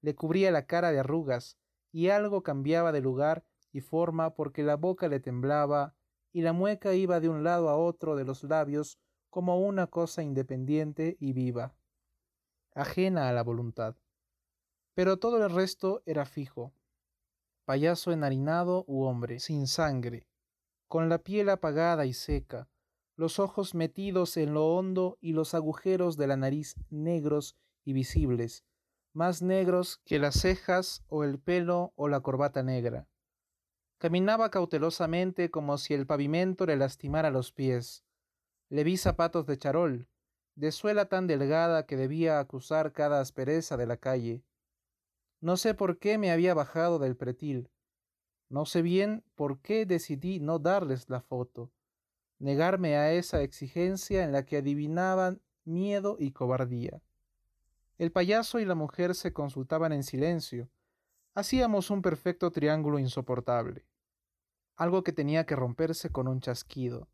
Le 0.00 0.14
cubría 0.14 0.50
la 0.50 0.66
cara 0.66 0.92
de 0.92 1.00
arrugas, 1.00 1.58
y 1.92 2.08
algo 2.08 2.42
cambiaba 2.42 2.92
de 2.92 3.00
lugar 3.00 3.44
y 3.72 3.80
forma 3.80 4.34
porque 4.34 4.62
la 4.62 4.76
boca 4.76 5.08
le 5.08 5.20
temblaba 5.20 5.94
y 6.32 6.42
la 6.42 6.52
mueca 6.52 6.94
iba 6.94 7.20
de 7.20 7.28
un 7.28 7.42
lado 7.44 7.68
a 7.68 7.76
otro 7.76 8.16
de 8.16 8.24
los 8.24 8.44
labios 8.44 8.98
como 9.28 9.58
una 9.58 9.86
cosa 9.88 10.22
independiente 10.22 11.16
y 11.20 11.32
viva, 11.32 11.74
ajena 12.74 13.28
a 13.28 13.32
la 13.32 13.42
voluntad 13.42 13.96
pero 14.94 15.18
todo 15.18 15.42
el 15.42 15.50
resto 15.50 16.02
era 16.04 16.26
fijo. 16.26 16.74
Payaso 17.64 18.12
enharinado 18.12 18.84
u 18.86 19.04
hombre, 19.04 19.40
sin 19.40 19.66
sangre, 19.66 20.28
con 20.88 21.08
la 21.08 21.18
piel 21.18 21.48
apagada 21.48 22.04
y 22.06 22.12
seca, 22.12 22.68
los 23.16 23.38
ojos 23.38 23.74
metidos 23.74 24.36
en 24.36 24.54
lo 24.54 24.74
hondo 24.74 25.16
y 25.20 25.32
los 25.32 25.54
agujeros 25.54 26.16
de 26.16 26.26
la 26.26 26.36
nariz 26.36 26.74
negros 26.90 27.56
y 27.84 27.92
visibles, 27.92 28.64
más 29.12 29.42
negros 29.42 30.00
que 30.04 30.18
las 30.18 30.40
cejas 30.40 31.02
o 31.08 31.24
el 31.24 31.38
pelo 31.38 31.92
o 31.96 32.08
la 32.08 32.20
corbata 32.20 32.62
negra. 32.62 33.08
Caminaba 33.98 34.50
cautelosamente 34.50 35.50
como 35.50 35.76
si 35.78 35.94
el 35.94 36.06
pavimento 36.06 36.64
le 36.64 36.76
lastimara 36.76 37.30
los 37.30 37.52
pies. 37.52 38.04
Le 38.68 38.84
vi 38.84 38.96
zapatos 38.96 39.46
de 39.46 39.58
charol, 39.58 40.08
de 40.54 40.72
suela 40.72 41.06
tan 41.06 41.26
delgada 41.26 41.86
que 41.86 41.96
debía 41.96 42.38
acusar 42.38 42.92
cada 42.92 43.20
aspereza 43.20 43.76
de 43.76 43.86
la 43.86 43.96
calle. 43.96 44.44
No 45.40 45.56
sé 45.56 45.74
por 45.74 45.98
qué 45.98 46.18
me 46.18 46.30
había 46.30 46.54
bajado 46.54 46.98
del 46.98 47.16
pretil. 47.16 47.70
No 48.48 48.66
sé 48.66 48.82
bien 48.82 49.24
por 49.34 49.60
qué 49.60 49.86
decidí 49.86 50.40
no 50.40 50.58
darles 50.58 51.08
la 51.08 51.20
foto, 51.20 51.70
negarme 52.38 52.96
a 52.96 53.12
esa 53.12 53.42
exigencia 53.42 54.24
en 54.24 54.32
la 54.32 54.44
que 54.44 54.58
adivinaban 54.58 55.40
miedo 55.64 56.16
y 56.18 56.32
cobardía. 56.32 57.00
El 58.00 58.12
payaso 58.12 58.60
y 58.60 58.64
la 58.64 58.74
mujer 58.74 59.14
se 59.14 59.34
consultaban 59.34 59.92
en 59.92 60.04
silencio. 60.04 60.70
Hacíamos 61.34 61.90
un 61.90 62.00
perfecto 62.00 62.50
triángulo 62.50 62.98
insoportable, 62.98 63.86
algo 64.74 65.04
que 65.04 65.12
tenía 65.12 65.44
que 65.44 65.54
romperse 65.54 66.08
con 66.08 66.26
un 66.26 66.40
chasquido. 66.40 67.10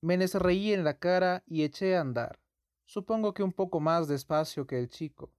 Me 0.00 0.16
les 0.16 0.36
reí 0.36 0.72
en 0.72 0.84
la 0.84 1.00
cara 1.00 1.42
y 1.44 1.64
eché 1.64 1.96
a 1.96 2.02
andar, 2.02 2.38
supongo 2.84 3.34
que 3.34 3.42
un 3.42 3.52
poco 3.52 3.80
más 3.80 4.06
despacio 4.06 4.64
que 4.68 4.78
el 4.78 4.90
chico. 4.90 5.32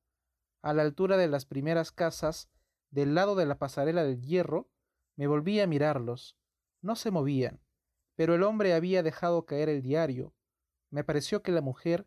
A 0.62 0.73
la 0.73 0.82
altura 0.82 1.15
de 1.15 1.30
las 1.30 1.45
primeras 1.45 1.93
casas, 1.93 2.49
del 2.89 3.15
lado 3.15 3.36
de 3.36 3.45
la 3.45 3.58
pasarela 3.58 4.03
del 4.03 4.21
hierro, 4.21 4.69
me 5.15 5.27
volví 5.27 5.62
a 5.62 5.67
mirarlos. 5.67 6.36
No 6.82 6.97
se 6.97 7.10
movían, 7.10 7.62
pero 8.15 8.36
el 8.36 8.43
hombre 8.43 8.73
había 8.73 9.01
dejado 9.01 9.45
caer 9.45 9.69
el 9.69 9.82
diario. 9.82 10.36
Me 10.89 11.06
pareció 11.06 11.41
que 11.41 11.53
la 11.53 11.62
mujer, 11.62 12.06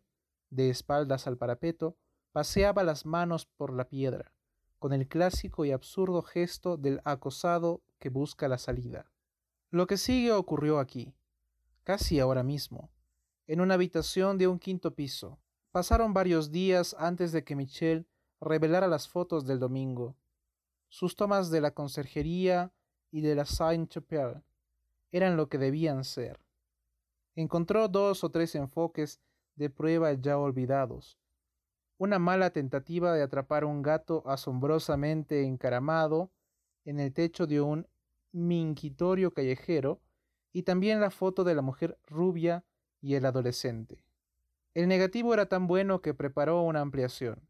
de 0.51 0.69
espaldas 0.69 1.27
al 1.27 1.39
parapeto, 1.39 1.97
paseaba 2.33 2.83
las 2.83 3.07
manos 3.07 3.47
por 3.47 3.73
la 3.73 3.89
piedra, 3.89 4.33
con 4.79 4.93
el 4.93 5.09
clásico 5.09 5.65
y 5.65 5.73
absurdo 5.73 6.23
gesto 6.23 6.77
del 6.77 7.01
acosado 7.05 7.83
que 7.99 8.09
busca 8.09 8.49
la 8.49 8.59
salida. 8.59 9.11
Lo 9.71 9.87
que 9.87 9.97
sigue 9.97 10.33
ocurrió 10.33 10.79
aquí, 10.79 11.15
casi 11.85 12.19
ahora 12.19 12.43
mismo, 12.43 12.91
en 13.47 13.61
una 13.61 13.75
habitación 13.75 14.39
de 14.39 14.49
un 14.49 14.59
quinto 14.59 14.95
piso. 14.95 15.39
Pasaron 15.71 16.15
varios 16.15 16.51
días 16.51 16.97
antes 16.99 17.31
de 17.33 17.45
que 17.45 17.55
Michel 17.55 18.07
revelara 18.41 18.89
las 18.89 19.09
fotos 19.09 19.47
del 19.47 19.59
domingo. 19.59 20.17
Sus 20.89 21.15
tomas 21.15 21.51
de 21.51 21.61
la 21.61 21.73
conserjería 21.73 22.73
y 23.13 23.21
de 23.21 23.35
la 23.35 23.45
Saint-Chapelle 23.45 24.43
eran 25.13 25.37
lo 25.37 25.49
que 25.49 25.59
debían 25.59 26.05
ser. 26.05 26.41
Encontró 27.37 27.87
dos 27.89 28.25
o 28.25 28.31
tres 28.31 28.55
enfoques 28.55 29.21
de 29.55 29.71
prueba 29.71 30.13
ya 30.15 30.39
olvidados. 30.39 31.20
Una 32.01 32.19
mala 32.19 32.49
tentativa 32.49 33.13
de 33.13 33.23
atrapar 33.23 33.67
un 33.67 33.83
gato 33.83 34.23
asombrosamente 34.25 35.45
encaramado 35.45 36.31
en 36.87 36.99
el 36.99 37.13
techo 37.13 37.47
de 37.47 37.61
un 37.61 37.87
minquitorio 38.33 39.35
callejero 39.35 40.01
y 40.51 40.63
también 40.63 41.03
la 41.03 41.11
foto 41.11 41.45
de 41.45 41.55
la 41.55 41.61
mujer 41.61 41.99
rubia 42.07 42.65
y 43.03 43.17
el 43.17 43.27
adolescente. 43.27 44.03
El 44.73 44.89
negativo 44.89 45.35
era 45.35 45.45
tan 45.45 45.67
bueno 45.67 46.01
que 46.01 46.15
preparó 46.15 46.63
una 46.63 46.81
ampliación. 46.81 47.47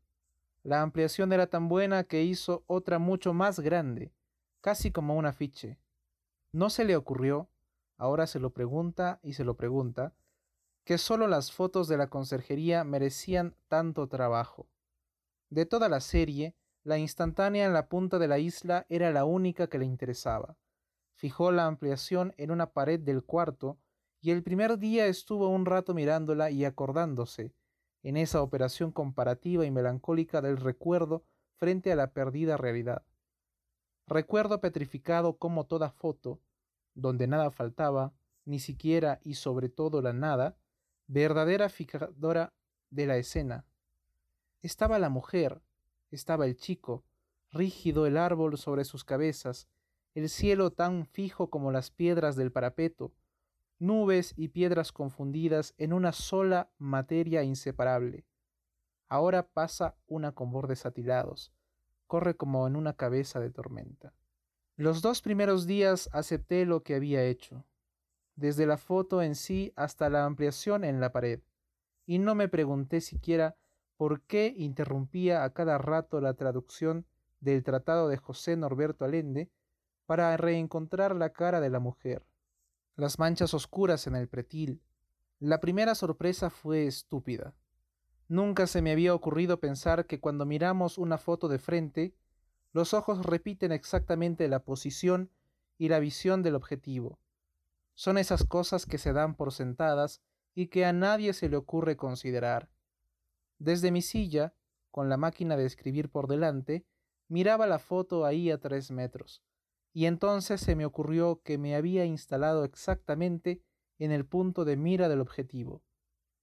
La 0.64 0.82
ampliación 0.82 1.32
era 1.32 1.46
tan 1.46 1.68
buena 1.68 2.02
que 2.02 2.24
hizo 2.24 2.64
otra 2.66 2.98
mucho 2.98 3.32
más 3.32 3.60
grande, 3.60 4.12
casi 4.62 4.90
como 4.90 5.14
un 5.14 5.26
afiche. 5.26 5.78
No 6.50 6.70
se 6.70 6.84
le 6.84 6.96
ocurrió, 6.96 7.48
ahora 7.98 8.26
se 8.26 8.40
lo 8.40 8.50
pregunta 8.50 9.20
y 9.22 9.34
se 9.34 9.44
lo 9.44 9.56
pregunta, 9.56 10.12
que 10.90 10.98
solo 10.98 11.28
las 11.28 11.52
fotos 11.52 11.86
de 11.86 11.96
la 11.96 12.08
conserjería 12.08 12.82
merecían 12.82 13.54
tanto 13.68 14.08
trabajo. 14.08 14.66
De 15.48 15.64
toda 15.64 15.88
la 15.88 16.00
serie, 16.00 16.56
la 16.82 16.98
instantánea 16.98 17.64
en 17.64 17.72
la 17.72 17.88
punta 17.88 18.18
de 18.18 18.26
la 18.26 18.40
isla 18.40 18.86
era 18.88 19.12
la 19.12 19.24
única 19.24 19.68
que 19.68 19.78
le 19.78 19.84
interesaba. 19.84 20.56
Fijó 21.14 21.52
la 21.52 21.66
ampliación 21.66 22.34
en 22.38 22.50
una 22.50 22.72
pared 22.72 22.98
del 22.98 23.22
cuarto 23.22 23.78
y 24.20 24.32
el 24.32 24.42
primer 24.42 24.80
día 24.80 25.06
estuvo 25.06 25.48
un 25.48 25.64
rato 25.64 25.94
mirándola 25.94 26.50
y 26.50 26.64
acordándose, 26.64 27.54
en 28.02 28.16
esa 28.16 28.42
operación 28.42 28.90
comparativa 28.90 29.64
y 29.64 29.70
melancólica 29.70 30.42
del 30.42 30.56
recuerdo 30.56 31.22
frente 31.54 31.92
a 31.92 31.94
la 31.94 32.12
perdida 32.12 32.56
realidad. 32.56 33.04
Recuerdo 34.08 34.60
petrificado 34.60 35.38
como 35.38 35.66
toda 35.66 35.92
foto, 35.92 36.40
donde 36.94 37.28
nada 37.28 37.52
faltaba, 37.52 38.12
ni 38.44 38.58
siquiera 38.58 39.20
y 39.22 39.34
sobre 39.34 39.68
todo 39.68 40.02
la 40.02 40.12
nada, 40.12 40.56
verdadera 41.12 41.68
fijadora 41.68 42.52
de 42.90 43.06
la 43.06 43.16
escena. 43.16 43.64
Estaba 44.62 45.00
la 45.00 45.08
mujer, 45.08 45.60
estaba 46.12 46.46
el 46.46 46.56
chico, 46.56 47.04
rígido 47.50 48.06
el 48.06 48.16
árbol 48.16 48.56
sobre 48.56 48.84
sus 48.84 49.02
cabezas, 49.02 49.66
el 50.14 50.28
cielo 50.28 50.70
tan 50.70 51.06
fijo 51.06 51.50
como 51.50 51.72
las 51.72 51.90
piedras 51.90 52.36
del 52.36 52.52
parapeto, 52.52 53.12
nubes 53.80 54.34
y 54.36 54.48
piedras 54.48 54.92
confundidas 54.92 55.74
en 55.78 55.92
una 55.92 56.12
sola 56.12 56.70
materia 56.78 57.42
inseparable. 57.42 58.24
Ahora 59.08 59.48
pasa 59.48 59.96
una 60.06 60.30
con 60.32 60.52
bordes 60.52 60.86
atilados, 60.86 61.52
corre 62.06 62.36
como 62.36 62.68
en 62.68 62.76
una 62.76 62.92
cabeza 62.92 63.40
de 63.40 63.50
tormenta. 63.50 64.14
Los 64.76 65.02
dos 65.02 65.22
primeros 65.22 65.66
días 65.66 66.08
acepté 66.12 66.66
lo 66.66 66.84
que 66.84 66.94
había 66.94 67.24
hecho, 67.24 67.64
desde 68.40 68.66
la 68.66 68.76
foto 68.76 69.22
en 69.22 69.34
sí 69.34 69.72
hasta 69.76 70.10
la 70.10 70.24
ampliación 70.24 70.84
en 70.84 71.00
la 71.00 71.12
pared, 71.12 71.40
y 72.06 72.18
no 72.18 72.34
me 72.34 72.48
pregunté 72.48 73.00
siquiera 73.00 73.56
por 73.96 74.22
qué 74.22 74.52
interrumpía 74.56 75.44
a 75.44 75.52
cada 75.52 75.78
rato 75.78 76.20
la 76.20 76.34
traducción 76.34 77.06
del 77.40 77.62
tratado 77.62 78.08
de 78.08 78.16
José 78.16 78.56
Norberto 78.56 79.04
Allende 79.04 79.50
para 80.06 80.36
reencontrar 80.36 81.14
la 81.14 81.30
cara 81.30 81.60
de 81.60 81.70
la 81.70 81.78
mujer 81.78 82.24
las 83.00 83.18
manchas 83.18 83.54
oscuras 83.54 84.06
en 84.06 84.14
el 84.14 84.28
pretil. 84.28 84.82
La 85.38 85.60
primera 85.60 85.94
sorpresa 85.94 86.50
fue 86.50 86.86
estúpida. 86.86 87.54
Nunca 88.28 88.66
se 88.66 88.82
me 88.82 88.92
había 88.92 89.14
ocurrido 89.14 89.58
pensar 89.58 90.06
que 90.06 90.20
cuando 90.20 90.44
miramos 90.44 90.98
una 90.98 91.18
foto 91.18 91.48
de 91.48 91.58
frente, 91.58 92.14
los 92.72 92.94
ojos 92.94 93.24
repiten 93.24 93.72
exactamente 93.72 94.46
la 94.48 94.62
posición 94.64 95.30
y 95.78 95.88
la 95.88 95.98
visión 95.98 96.42
del 96.42 96.54
objetivo. 96.54 97.18
Son 98.00 98.16
esas 98.16 98.44
cosas 98.44 98.86
que 98.86 98.96
se 98.96 99.12
dan 99.12 99.34
por 99.34 99.52
sentadas 99.52 100.22
y 100.54 100.68
que 100.68 100.86
a 100.86 100.92
nadie 100.94 101.34
se 101.34 101.50
le 101.50 101.58
ocurre 101.58 101.98
considerar. 101.98 102.70
Desde 103.58 103.90
mi 103.90 104.00
silla, 104.00 104.54
con 104.90 105.10
la 105.10 105.18
máquina 105.18 105.54
de 105.58 105.66
escribir 105.66 106.10
por 106.10 106.26
delante, 106.26 106.86
miraba 107.28 107.66
la 107.66 107.78
foto 107.78 108.24
ahí 108.24 108.50
a 108.50 108.56
tres 108.58 108.90
metros 108.90 109.42
y 109.92 110.06
entonces 110.06 110.62
se 110.62 110.76
me 110.76 110.86
ocurrió 110.86 111.42
que 111.42 111.58
me 111.58 111.76
había 111.76 112.06
instalado 112.06 112.64
exactamente 112.64 113.62
en 113.98 114.12
el 114.12 114.24
punto 114.24 114.64
de 114.64 114.78
mira 114.78 115.10
del 115.10 115.20
objetivo. 115.20 115.82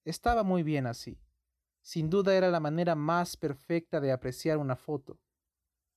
Estaba 0.05 0.43
muy 0.43 0.61
bien 0.61 0.85
así. 0.85 1.19
Sin 1.81 2.11
duda 2.11 2.35
era 2.35 2.51
la 2.51 2.59
manera 2.59 2.93
más 2.93 3.35
perfecta 3.35 3.99
de 3.99 4.11
apreciar 4.11 4.59
una 4.59 4.75
foto. 4.75 5.19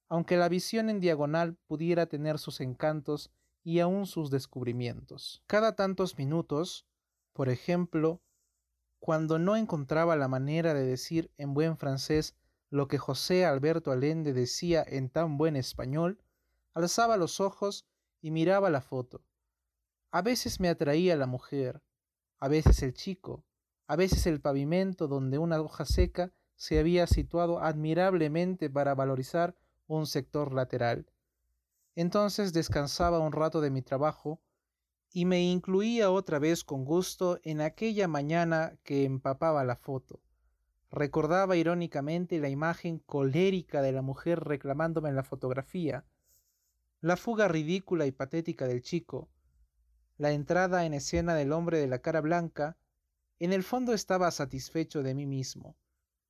Aunque 0.08 0.38
la 0.38 0.48
visión 0.48 0.88
en 0.88 1.00
diagonal 1.00 1.58
pudiera 1.66 2.06
tener 2.06 2.38
sus 2.38 2.62
encantos 2.62 3.30
y 3.62 3.80
aún 3.80 4.06
sus 4.06 4.30
descubrimientos. 4.30 5.42
Cada 5.46 5.76
tantos 5.76 6.16
minutos, 6.18 6.86
por 7.32 7.48
ejemplo, 7.48 8.22
cuando 8.98 9.38
no 9.38 9.56
encontraba 9.56 10.16
la 10.16 10.28
manera 10.28 10.74
de 10.74 10.84
decir 10.84 11.32
en 11.38 11.54
buen 11.54 11.76
francés 11.76 12.36
lo 12.68 12.86
que 12.86 12.98
José 12.98 13.44
Alberto 13.44 13.90
Allende 13.90 14.32
decía 14.32 14.84
en 14.86 15.10
tan 15.10 15.38
buen 15.38 15.56
español, 15.56 16.22
alzaba 16.74 17.16
los 17.16 17.40
ojos 17.40 17.86
y 18.20 18.30
miraba 18.30 18.70
la 18.70 18.80
foto. 18.80 19.24
A 20.12 20.22
veces 20.22 20.60
me 20.60 20.68
atraía 20.68 21.16
la 21.16 21.26
mujer, 21.26 21.82
a 22.38 22.48
veces 22.48 22.82
el 22.82 22.94
chico, 22.94 23.44
a 23.86 23.96
veces 23.96 24.26
el 24.26 24.40
pavimento 24.40 25.08
donde 25.08 25.38
una 25.38 25.60
hoja 25.60 25.84
seca 25.84 26.32
se 26.56 26.78
había 26.78 27.06
situado 27.06 27.60
admirablemente 27.60 28.70
para 28.70 28.94
valorizar 28.94 29.56
un 29.86 30.06
sector 30.06 30.52
lateral. 30.52 31.10
Entonces 31.94 32.52
descansaba 32.52 33.18
un 33.18 33.32
rato 33.32 33.60
de 33.60 33.70
mi 33.70 33.82
trabajo 33.82 34.40
y 35.12 35.24
me 35.24 35.42
incluía 35.42 36.10
otra 36.10 36.38
vez 36.38 36.62
con 36.64 36.84
gusto 36.84 37.40
en 37.42 37.60
aquella 37.60 38.06
mañana 38.06 38.78
que 38.84 39.04
empapaba 39.04 39.64
la 39.64 39.76
foto. 39.76 40.20
Recordaba 40.90 41.56
irónicamente 41.56 42.38
la 42.38 42.48
imagen 42.48 42.98
colérica 42.98 43.82
de 43.82 43.92
la 43.92 44.02
mujer 44.02 44.40
reclamándome 44.40 45.08
en 45.08 45.16
la 45.16 45.24
fotografía, 45.24 46.04
la 47.00 47.16
fuga 47.16 47.48
ridícula 47.48 48.06
y 48.06 48.12
patética 48.12 48.66
del 48.66 48.82
chico, 48.82 49.28
la 50.16 50.32
entrada 50.32 50.84
en 50.84 50.94
escena 50.94 51.34
del 51.34 51.52
hombre 51.52 51.78
de 51.78 51.86
la 51.86 52.00
cara 52.00 52.20
blanca, 52.20 52.76
en 53.38 53.52
el 53.52 53.62
fondo 53.62 53.94
estaba 53.94 54.30
satisfecho 54.30 55.02
de 55.02 55.14
mí 55.14 55.26
mismo. 55.26 55.76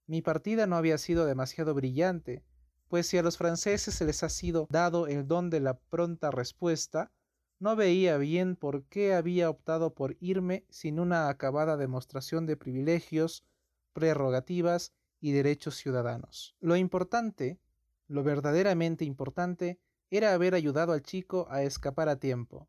Mi 0.06 0.22
partida 0.22 0.66
no 0.66 0.76
había 0.76 0.96
sido 0.96 1.26
demasiado 1.26 1.74
brillante, 1.74 2.44
pues 2.90 3.06
si 3.06 3.16
a 3.16 3.22
los 3.22 3.38
franceses 3.38 3.94
se 3.94 4.04
les 4.04 4.24
ha 4.24 4.28
sido 4.28 4.66
dado 4.68 5.06
el 5.06 5.28
don 5.28 5.48
de 5.48 5.60
la 5.60 5.78
pronta 5.78 6.32
respuesta, 6.32 7.12
no 7.60 7.76
veía 7.76 8.16
bien 8.16 8.56
por 8.56 8.82
qué 8.86 9.14
había 9.14 9.48
optado 9.48 9.94
por 9.94 10.16
irme 10.18 10.66
sin 10.70 10.98
una 10.98 11.28
acabada 11.28 11.76
demostración 11.76 12.46
de 12.46 12.56
privilegios, 12.56 13.44
prerrogativas 13.92 14.92
y 15.20 15.30
derechos 15.30 15.76
ciudadanos. 15.76 16.56
Lo 16.58 16.74
importante, 16.74 17.60
lo 18.08 18.24
verdaderamente 18.24 19.04
importante, 19.04 19.78
era 20.10 20.34
haber 20.34 20.56
ayudado 20.56 20.92
al 20.92 21.02
chico 21.02 21.46
a 21.48 21.62
escapar 21.62 22.08
a 22.08 22.18
tiempo. 22.18 22.68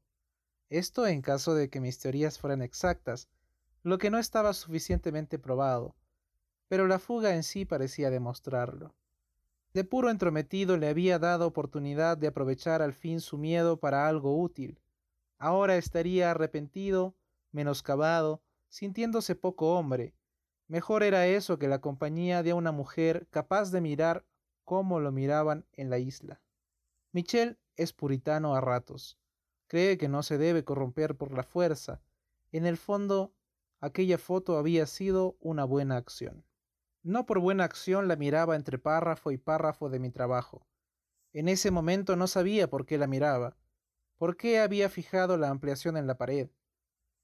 Esto 0.70 1.08
en 1.08 1.24
caso 1.24 1.56
de 1.56 1.72
que 1.72 1.82
mis 1.82 1.98
teorías 1.98 2.38
fueran 2.38 2.62
exactas, 2.62 3.28
lo 3.82 3.98
que 3.98 4.12
no 4.12 4.20
estaba 4.20 4.54
suficientemente 4.54 5.40
probado, 5.40 5.96
pero 6.68 6.86
la 6.86 7.00
fuga 7.00 7.34
en 7.34 7.42
sí 7.42 7.66
parecía 7.66 8.12
demostrarlo. 8.12 8.94
De 9.74 9.86
puro 9.86 10.10
entrometido 10.10 10.76
le 10.76 10.90
había 10.90 11.18
dado 11.18 11.48
oportunidad 11.48 12.18
de 12.18 12.28
aprovechar 12.28 12.82
al 12.82 12.94
fin 12.94 13.22
su 13.22 13.38
miedo 13.38 13.80
para 13.80 14.08
algo 14.08 14.42
útil. 14.42 14.82
Ahora 15.38 15.78
estaría 15.78 16.32
arrepentido, 16.32 17.16
menoscabado, 17.52 18.44
sintiéndose 18.68 19.36
poco 19.36 19.78
hombre. 19.78 20.14
Mejor 20.68 21.04
era 21.04 21.26
eso 21.26 21.58
que 21.58 21.68
la 21.68 21.80
compañía 21.80 22.44
de 22.44 22.54
una 22.54 22.72
mujer 22.72 23.28
capaz 23.30 23.72
de 23.72 23.82
mirar 23.82 24.26
como 24.66 25.00
lo 25.00 25.12
miraban 25.12 25.66
en 25.74 25.90
la 25.90 26.00
isla. 26.00 26.42
Michel 27.14 27.58
es 27.76 27.94
puritano 27.94 28.56
a 28.56 28.62
ratos. 28.62 29.18
Cree 29.68 29.98
que 29.98 30.10
no 30.10 30.22
se 30.22 30.38
debe 30.38 30.66
corromper 30.66 31.16
por 31.16 31.34
la 31.34 31.44
fuerza. 31.44 32.02
En 32.52 32.66
el 32.66 32.78
fondo, 32.78 33.34
aquella 33.80 34.18
foto 34.18 34.58
había 34.58 34.86
sido 34.86 35.38
una 35.40 35.64
buena 35.64 35.96
acción. 35.96 36.46
No 37.04 37.26
por 37.26 37.40
buena 37.40 37.64
acción 37.64 38.08
la 38.08 38.16
miraba 38.16 38.56
entre 38.56 38.78
párrafo 38.78 39.32
y 39.32 39.38
párrafo 39.38 39.90
de 39.90 40.00
mi 40.00 40.12
trabajo. 40.12 40.68
En 41.34 41.48
ese 41.48 41.72
momento 41.72 42.16
no 42.16 42.28
sabía 42.28 42.70
por 42.70 42.86
qué 42.86 42.98
la 42.98 43.08
miraba, 43.08 43.58
por 44.18 44.38
qué 44.38 44.60
había 44.60 44.90
fijado 44.90 45.38
la 45.38 45.50
ampliación 45.50 45.98
en 45.98 46.06
la 46.06 46.18
pared. 46.18 46.50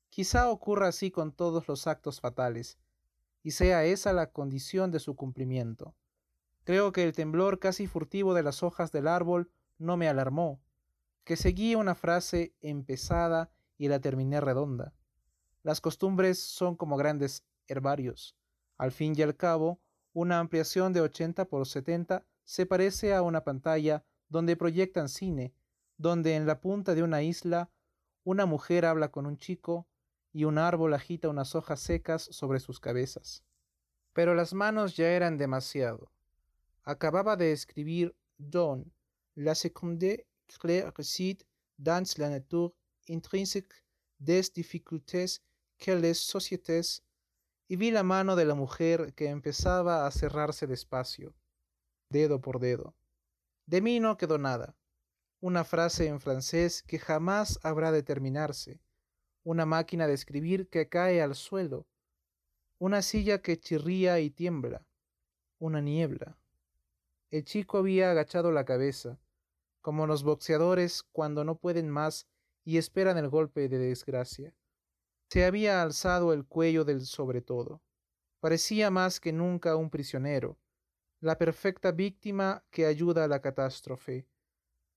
Quizá 0.09 0.49
ocurra 0.49 0.87
así 0.87 1.11
con 1.11 1.31
todos 1.31 1.67
los 1.67 1.85
actos 1.85 2.21
fatales, 2.21 2.79
y 3.43 3.51
sea 3.51 3.85
esa 3.85 4.13
la 4.13 4.31
condición 4.31 4.91
de 4.91 4.99
su 4.99 5.15
cumplimiento. 5.15 5.95
Creo 6.63 6.91
que 6.91 7.03
el 7.03 7.13
temblor 7.13 7.59
casi 7.59 7.85
furtivo 7.85 8.33
de 8.33 8.43
las 8.43 8.63
hojas 8.63 8.91
del 8.91 9.07
árbol 9.07 9.51
no 9.77 9.95
me 9.95 10.09
alarmó, 10.09 10.59
que 11.23 11.35
seguí 11.35 11.75
una 11.75 11.93
frase 11.93 12.55
empezada 12.61 13.51
y 13.77 13.89
la 13.89 13.99
terminé 13.99 14.41
redonda. 14.41 14.93
Las 15.61 15.81
costumbres 15.81 16.39
son 16.39 16.75
como 16.75 16.97
grandes 16.97 17.45
herbarios. 17.67 18.36
Al 18.77 18.91
fin 18.91 19.13
y 19.17 19.21
al 19.21 19.35
cabo, 19.35 19.79
una 20.13 20.39
ampliación 20.39 20.93
de 20.93 21.01
80 21.01 21.45
por 21.45 21.67
70 21.67 22.25
se 22.43 22.65
parece 22.65 23.13
a 23.13 23.21
una 23.21 23.43
pantalla 23.43 24.03
donde 24.29 24.55
proyectan 24.55 25.09
cine, 25.09 25.53
donde 25.97 26.35
en 26.35 26.45
la 26.45 26.59
punta 26.59 26.95
de 26.95 27.03
una 27.03 27.21
isla 27.23 27.69
una 28.23 28.45
mujer 28.45 28.85
habla 28.85 29.09
con 29.09 29.25
un 29.25 29.37
chico 29.37 29.87
y 30.33 30.43
un 30.43 30.57
árbol 30.57 30.93
agita 30.93 31.29
unas 31.29 31.55
hojas 31.55 31.79
secas 31.79 32.23
sobre 32.23 32.59
sus 32.59 32.79
cabezas. 32.79 33.43
Pero 34.13 34.35
las 34.35 34.53
manos 34.53 34.95
ya 34.95 35.09
eran 35.09 35.37
demasiado. 35.37 36.11
Acababa 36.83 37.35
de 37.35 37.51
escribir 37.51 38.15
Don, 38.37 38.91
la 39.35 39.55
seconde 39.55 40.27
claire 40.59 40.91
réside 40.95 41.45
dans 41.77 42.17
la 42.17 42.29
nature 42.29 42.73
intrinsèque 43.07 43.83
des 44.19 44.51
difficultés 44.53 45.41
que 45.77 45.91
les 45.91 46.13
sociétés 46.13 47.03
y 47.67 47.75
vi 47.75 47.91
la 47.91 48.03
mano 48.03 48.35
de 48.35 48.45
la 48.45 48.55
mujer 48.55 49.13
que 49.13 49.29
empezaba 49.29 50.07
a 50.07 50.11
cerrarse 50.11 50.67
despacio, 50.67 51.35
dedo 52.09 52.39
por 52.39 52.59
dedo. 52.59 52.95
De 53.65 53.81
mí 53.81 53.99
no 53.99 54.17
quedó 54.17 54.37
nada. 54.37 54.75
Una 55.39 55.63
frase 55.63 56.07
en 56.07 56.19
francés 56.19 56.81
que 56.83 56.97
jamás 56.97 57.59
habrá 57.63 57.91
de 57.91 58.03
terminarse, 58.03 58.79
una 59.43 59.65
máquina 59.65 60.07
de 60.07 60.13
escribir 60.13 60.69
que 60.69 60.89
cae 60.89 61.21
al 61.21 61.35
suelo, 61.35 61.85
una 62.79 63.01
silla 63.01 63.41
que 63.41 63.59
chirría 63.59 64.19
y 64.19 64.29
tiembla, 64.29 64.85
una 65.59 65.81
niebla. 65.81 66.37
El 67.29 67.43
chico 67.43 67.79
había 67.79 68.11
agachado 68.11 68.51
la 68.51 68.65
cabeza, 68.65 69.19
como 69.81 70.07
los 70.07 70.23
boxeadores 70.23 71.03
cuando 71.11 71.43
no 71.43 71.55
pueden 71.57 71.89
más 71.89 72.27
y 72.63 72.77
esperan 72.77 73.17
el 73.17 73.29
golpe 73.29 73.67
de 73.67 73.77
desgracia. 73.77 74.53
Se 75.29 75.43
había 75.43 75.81
alzado 75.81 76.31
el 76.31 76.45
cuello 76.45 76.85
del 76.85 77.05
sobre 77.05 77.41
todo. 77.41 77.81
Parecía 78.39 78.89
más 78.91 79.19
que 79.19 79.33
nunca 79.33 79.75
un 79.75 79.89
prisionero, 79.89 80.57
la 81.19 81.37
perfecta 81.37 81.91
víctima 81.91 82.63
que 82.69 82.85
ayuda 82.85 83.25
a 83.25 83.27
la 83.27 83.41
catástrofe. 83.41 84.27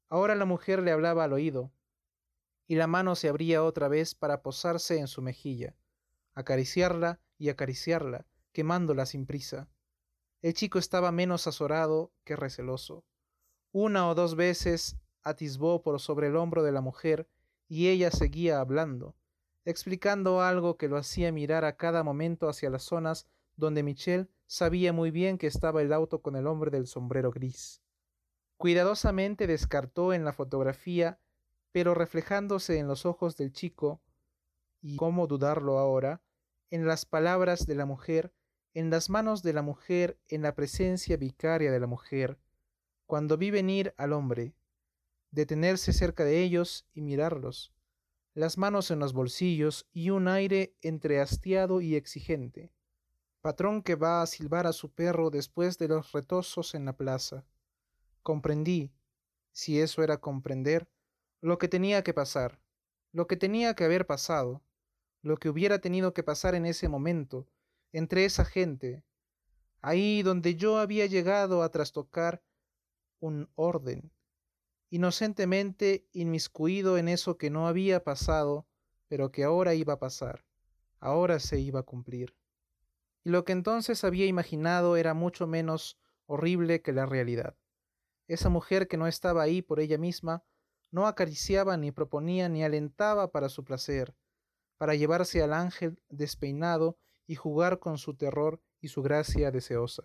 Ahora 0.08 0.34
la 0.34 0.44
mujer 0.44 0.82
le 0.82 0.92
hablaba 0.92 1.24
al 1.24 1.32
oído, 1.32 1.72
y 2.68 2.76
la 2.76 2.86
mano 2.86 3.16
se 3.16 3.28
abría 3.28 3.64
otra 3.64 3.88
vez 3.88 4.14
para 4.14 4.42
posarse 4.42 4.98
en 4.98 5.08
su 5.08 5.22
mejilla, 5.22 5.74
acariciarla 6.34 7.20
y 7.36 7.48
acariciarla, 7.48 8.26
quemándola 8.52 9.06
sin 9.06 9.26
prisa. 9.26 9.68
El 10.42 10.54
chico 10.54 10.78
estaba 10.78 11.10
menos 11.10 11.48
azorado 11.48 12.12
que 12.24 12.36
receloso. 12.36 13.04
Una 13.72 14.08
o 14.08 14.14
dos 14.14 14.36
veces 14.36 14.96
atisbó 15.22 15.82
por 15.82 16.00
sobre 16.00 16.28
el 16.28 16.36
hombro 16.36 16.62
de 16.62 16.72
la 16.72 16.80
mujer 16.80 17.28
y 17.66 17.88
ella 17.88 18.10
seguía 18.10 18.60
hablando, 18.60 19.16
explicando 19.70 20.42
algo 20.42 20.76
que 20.76 20.88
lo 20.88 20.96
hacía 20.96 21.33
mirar 21.33 21.64
a 21.64 21.76
cada 21.76 22.02
momento 22.02 22.48
hacia 22.48 22.70
las 22.70 22.83
zonas 22.83 23.26
donde 23.56 23.83
Michel 23.83 24.28
sabía 24.46 24.92
muy 24.92 25.11
bien 25.11 25.38
que 25.38 25.46
estaba 25.46 25.83
el 25.83 25.92
auto 25.92 26.22
con 26.22 26.37
el 26.37 26.46
hombre 26.46 26.70
del 26.70 26.87
sombrero 26.87 27.30
gris. 27.30 27.80
Cuidadosamente 28.56 29.46
descartó 29.46 30.12
en 30.12 30.24
la 30.24 30.33
fotografía, 30.33 31.18
pero 31.72 31.94
reflejándose 31.94 32.78
en 32.78 32.88
los 32.88 33.06
ojos 33.06 33.37
del 33.37 33.52
chico, 33.52 34.00
y 34.83 34.96
cómo 34.96 35.26
dudarlo 35.26 35.78
ahora, 35.78 36.20
en 36.70 36.87
las 36.87 37.04
palabras 37.04 37.66
de 37.66 37.74
la 37.74 37.87
mujer, 37.87 38.33
en 38.74 38.90
las 38.90 39.11
manos 39.11 39.42
de 39.42 39.52
la 39.52 39.62
mujer, 39.62 40.18
en 40.28 40.42
la 40.42 40.54
presencia 40.54 41.16
vicaria 41.16 41.70
de 41.70 41.80
la 41.80 41.87
mujer, 41.87 42.38
cuando 43.06 43.37
vi 43.37 43.50
venir 43.50 43.94
al 43.96 44.12
hombre, 44.12 44.54
detenerse 45.30 45.92
cerca 45.92 46.24
de 46.24 46.42
ellos 46.42 46.87
y 46.92 47.02
mirarlos, 47.02 47.72
las 48.34 48.58
manos 48.58 48.90
en 48.90 48.98
los 48.98 49.12
bolsillos 49.12 49.88
y 49.92 50.10
un 50.10 50.28
aire 50.28 50.76
entre 50.82 51.20
hastiado 51.20 51.80
y 51.80 51.96
exigente. 51.96 52.72
Patrón 53.40 53.82
que 53.82 53.94
va 53.94 54.22
a 54.22 54.26
silbar 54.26 54.66
a 54.66 54.72
su 54.72 54.92
perro 54.92 55.30
después 55.30 55.78
de 55.78 55.88
los 55.88 56.12
retosos 56.12 56.74
en 56.74 56.84
la 56.84 56.96
plaza. 56.96 57.44
Comprendí, 58.22 58.92
si 59.52 59.80
eso 59.80 60.02
era 60.02 60.18
comprender, 60.18 60.88
lo 61.40 61.58
que 61.58 61.68
tenía 61.68 62.04
que 62.04 62.14
pasar, 62.14 62.60
lo 63.12 63.26
que 63.26 63.36
tenía 63.36 63.74
que 63.74 63.84
haber 63.84 64.06
pasado, 64.06 64.62
lo 65.22 65.36
que 65.36 65.48
hubiera 65.48 65.80
tenido 65.80 66.14
que 66.14 66.22
pasar 66.22 66.54
en 66.54 66.66
ese 66.66 66.88
momento, 66.88 67.48
entre 67.92 68.24
esa 68.24 68.44
gente, 68.44 69.02
ahí 69.80 70.22
donde 70.22 70.54
yo 70.54 70.78
había 70.78 71.06
llegado 71.06 71.62
a 71.62 71.70
trastocar 71.70 72.42
un 73.18 73.50
orden, 73.54 74.12
inocentemente 74.90 76.07
inmiscuido 76.12 76.98
en 76.98 77.09
eso 77.09 77.38
que 77.38 77.48
no 77.48 77.68
había 77.68 78.05
pasado, 78.05 78.66
pero 79.09 79.31
que 79.33 79.44
ahora 79.44 79.74
iba 79.74 79.94
a 79.94 79.98
pasar, 79.98 80.44
ahora 80.98 81.38
se 81.38 81.59
iba 81.61 81.81
a 81.81 81.85
cumplir. 81.85 82.37
Y 83.24 83.31
lo 83.31 83.44
que 83.44 83.53
entonces 83.53 84.05
había 84.05 84.26
imaginado 84.26 84.96
era 84.96 85.14
mucho 85.14 85.46
menos 85.46 85.98
horrible 86.26 86.83
que 86.83 86.92
la 86.92 87.07
realidad. 87.07 87.57
Esa 88.26 88.48
mujer 88.48 88.88
que 88.88 88.96
no 88.96 89.07
estaba 89.07 89.42
ahí 89.42 89.62
por 89.62 89.81
ella 89.81 89.98
misma, 89.98 90.44
no 90.90 91.07
acariciaba 91.07 91.76
ni 91.76 91.92
proponía 91.92 92.48
ni 92.48 92.64
alentaba 92.64 93.31
para 93.31 93.48
su 93.48 93.64
placer, 93.64 94.14
para 94.76 94.94
llevarse 94.94 95.42
al 95.42 95.53
ángel 95.53 96.00
despeinado 96.09 96.98
y 97.26 97.37
jugar 97.37 97.79
con 97.79 97.98
su 97.98 98.14
terror 98.14 98.61
y 98.81 98.88
su 98.88 99.03
gracia 99.03 99.50
deseosa. 99.50 100.05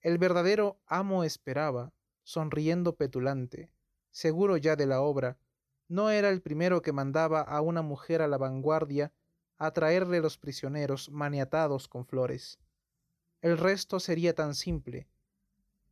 El 0.00 0.18
verdadero 0.18 0.80
amo 0.86 1.24
esperaba, 1.24 1.92
sonriendo 2.30 2.94
petulante, 2.94 3.72
seguro 4.12 4.56
ya 4.56 4.76
de 4.76 4.86
la 4.86 5.00
obra, 5.00 5.36
no 5.88 6.10
era 6.10 6.28
el 6.28 6.40
primero 6.40 6.80
que 6.80 6.92
mandaba 6.92 7.40
a 7.40 7.60
una 7.60 7.82
mujer 7.82 8.22
a 8.22 8.28
la 8.28 8.38
vanguardia 8.38 9.12
a 9.58 9.72
traerle 9.72 10.20
los 10.20 10.38
prisioneros 10.38 11.10
maniatados 11.10 11.88
con 11.88 12.06
flores. 12.06 12.60
El 13.40 13.58
resto 13.58 13.98
sería 13.98 14.32
tan 14.32 14.54
simple. 14.54 15.08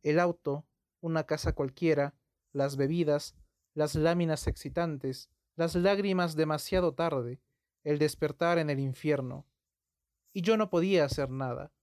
El 0.01 0.17
auto, 0.17 0.65
una 1.01 1.25
casa 1.25 1.51
cualquiera, 1.51 2.15
las 2.53 2.77
bebidas, 2.77 3.35
las 3.73 3.95
láminas 3.95 4.47
excitantes, 4.47 5.29
las 5.57 5.75
lágrimas 5.75 6.37
demasiado 6.37 6.93
tarde, 6.93 7.41
el 7.83 7.99
despertar 7.99 8.59
en 8.59 8.69
el 8.69 8.79
infierno. 8.79 9.45
Y 10.31 10.41
yo 10.41 10.55
no 10.55 10.69
podía 10.69 11.03
hacer 11.03 11.29
nada. 11.29 11.73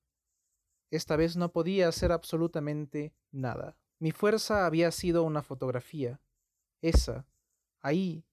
Esta 0.90 1.16
vez 1.16 1.36
no 1.36 1.52
podía 1.52 1.88
hacer 1.88 2.10
absolutamente 2.10 3.12
nada. 3.32 3.76
Mi 3.98 4.12
fuerza 4.12 4.66
había 4.66 4.90
sido 4.90 5.22
una 5.22 5.42
fotografía, 5.42 6.20
esa, 6.82 7.26
ahí, 7.80 8.26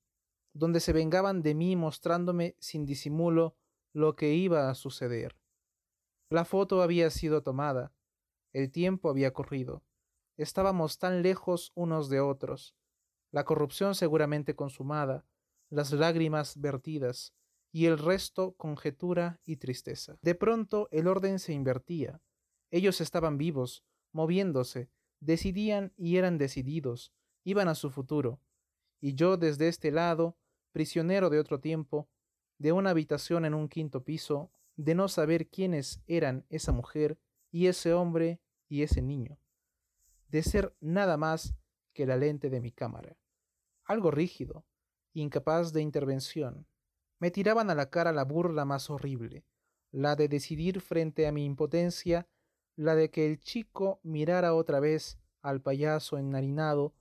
donde 0.54 0.80
se 0.80 0.94
vengaban 0.94 1.42
de 1.42 1.56
mí 1.56 1.76
mostrándome 1.76 2.56
sin 2.60 2.86
disimulo 2.86 3.56
lo 3.94 4.16
que 4.16 4.34
iba 4.34 4.70
a 4.70 4.76
suceder. 4.76 5.38
La 6.30 6.46
foto 6.46 6.82
había 6.82 7.10
sido 7.10 7.44
tomada, 7.44 7.94
el 8.52 8.72
tiempo 8.72 9.10
había 9.10 9.32
corrido, 9.32 9.84
estábamos 10.38 10.98
tan 11.00 11.22
lejos 11.22 11.72
unos 11.76 12.10
de 12.10 12.20
otros, 12.20 12.76
la 13.32 13.46
corrupción 13.46 13.96
seguramente 13.96 14.56
consumada, 14.56 15.26
las 15.70 15.92
lágrimas 15.92 16.60
vertidas, 16.60 17.34
y 17.72 17.88
el 17.88 17.98
resto 17.98 18.54
conjetura 18.54 19.40
y 19.44 19.56
tristeza. 19.58 20.18
De 20.22 20.36
pronto 20.36 20.88
el 20.92 21.08
orden 21.08 21.40
se 21.40 21.54
invertía, 21.54 22.22
Ellos 22.70 23.02
estaban 23.02 23.38
vivos, 23.38 23.84
moviéndose, 24.12 24.90
decidían 25.26 25.94
y 25.98 26.18
eran 26.18 26.38
decididos, 26.38 27.14
iban 27.44 27.68
a 27.68 27.76
su 27.76 27.90
futuro. 27.90 28.40
Y 29.00 29.16
yo 29.16 29.38
desde 29.38 29.68
este 29.68 29.92
lado, 29.92 30.38
prisionero 30.72 31.30
de 31.30 31.40
otro 31.40 31.60
tiempo, 31.60 32.10
de 32.58 32.72
una 32.72 32.92
habitación 32.92 33.46
en 33.46 33.54
un 33.54 33.68
quinto 33.68 34.04
piso, 34.04 34.52
de 34.76 34.96
no 34.96 35.08
saber 35.08 35.50
quiénes 35.50 36.02
eran 36.08 36.46
esa 36.50 36.72
mujer 36.72 37.20
y 37.52 37.68
ese 37.68 37.94
hombre 37.94 38.42
y 38.68 38.82
ese 38.82 39.02
niño, 39.02 39.40
de 40.30 40.42
ser 40.42 40.76
nada 40.80 41.18
más 41.18 41.54
que 41.94 42.06
la 42.08 42.18
lente 42.18 42.50
de 42.50 42.60
mi 42.60 42.72
cámara, 42.72 43.18
algo 43.84 44.10
rígido, 44.10 44.66
incapaz 45.14 45.74
de 45.74 45.82
intervención. 45.82 46.66
Me 47.20 47.30
tiraban 47.30 47.70
a 47.70 47.76
la 47.76 47.90
cara 47.90 48.12
la 48.12 48.24
burla 48.24 48.66
más 48.66 48.90
horrible, 48.90 49.46
la 49.92 50.16
de 50.16 50.28
decidir 50.28 50.82
frente 50.82 51.28
a 51.28 51.32
mi 51.32 51.46
impotencia, 51.46 52.28
la 52.76 52.96
de 52.96 53.10
que 53.10 53.26
el 53.26 53.40
chico 53.40 54.00
mirara 54.04 54.54
otra 54.54 54.80
vez 54.80 55.18
al 55.42 55.62
payaso 55.62 56.18
enharinado 56.18 56.94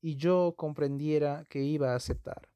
y 0.00 0.16
yo 0.16 0.54
comprendiera 0.56 1.44
que 1.48 1.62
iba 1.62 1.92
a 1.92 1.96
aceptar, 1.96 2.48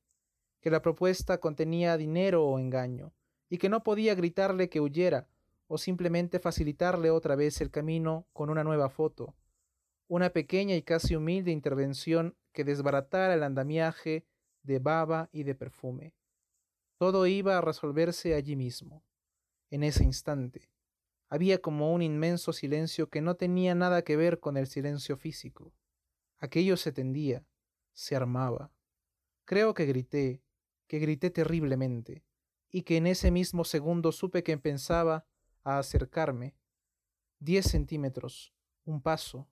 que 0.61 0.71
la 0.71 0.83
propuesta 0.83 1.39
contenía 1.39 1.97
dinero 1.97 2.47
o 2.47 2.59
engaño, 2.59 3.13
y 3.49 3.59
que 3.59 3.69
no 3.69 3.83
podía 3.83 4.15
gritarle 4.15 4.69
que 4.69 4.81
huyera 4.81 5.29
o 5.67 5.79
simplemente 5.79 6.39
facilitarle 6.39 7.11
otra 7.11 7.37
vez 7.37 7.61
el 7.61 7.71
camino 7.71 8.27
con 8.33 8.51
una 8.51 8.65
nueva 8.65 8.89
foto, 8.89 9.35
una 10.09 10.31
pequeña 10.31 10.77
y 10.77 10.83
casi 10.83 11.17
humilde 11.17 11.51
intervención 11.51 12.37
que 12.53 12.65
desbaratara 12.65 13.35
el 13.35 13.43
andamiaje 13.43 14.27
de 14.63 14.79
baba 14.79 15.29
y 15.33 15.43
de 15.43 15.55
perfume. 15.55 16.15
Todo 16.99 17.27
iba 17.27 17.59
a 17.59 17.61
resolverse 17.61 18.35
allí 18.35 18.57
mismo, 18.57 19.03
en 19.71 19.83
ese 19.83 20.05
instante. 20.05 20.71
Había 21.35 21.61
como 21.61 21.93
un 21.93 22.01
inmenso 22.01 22.53
silencio 22.53 23.11
que 23.11 23.21
no 23.21 23.35
tenía 23.35 23.75
nada 23.75 24.03
que 24.03 24.15
ver 24.15 24.39
con 24.39 24.57
el 24.57 24.69
silencio 24.69 25.17
físico. 25.17 25.75
Aquello 26.39 26.77
se 26.77 26.93
tendía, 26.93 27.45
se 27.93 28.15
armaba. 28.15 28.71
Creo 29.45 29.75
que 29.75 29.85
grité, 29.85 30.45
que 30.87 31.01
grité 31.01 31.31
terriblemente, 31.31 32.23
y 32.71 32.83
que 32.83 32.99
en 32.99 33.09
ese 33.09 33.33
mismo 33.33 33.65
segundo 33.65 34.13
supe 34.13 34.45
que 34.45 34.57
pensaba 34.59 35.27
a 35.65 35.81
acercarme. 35.81 36.55
Diez 37.41 37.67
centímetros, 37.67 38.55
un 38.85 39.03
paso, 39.03 39.49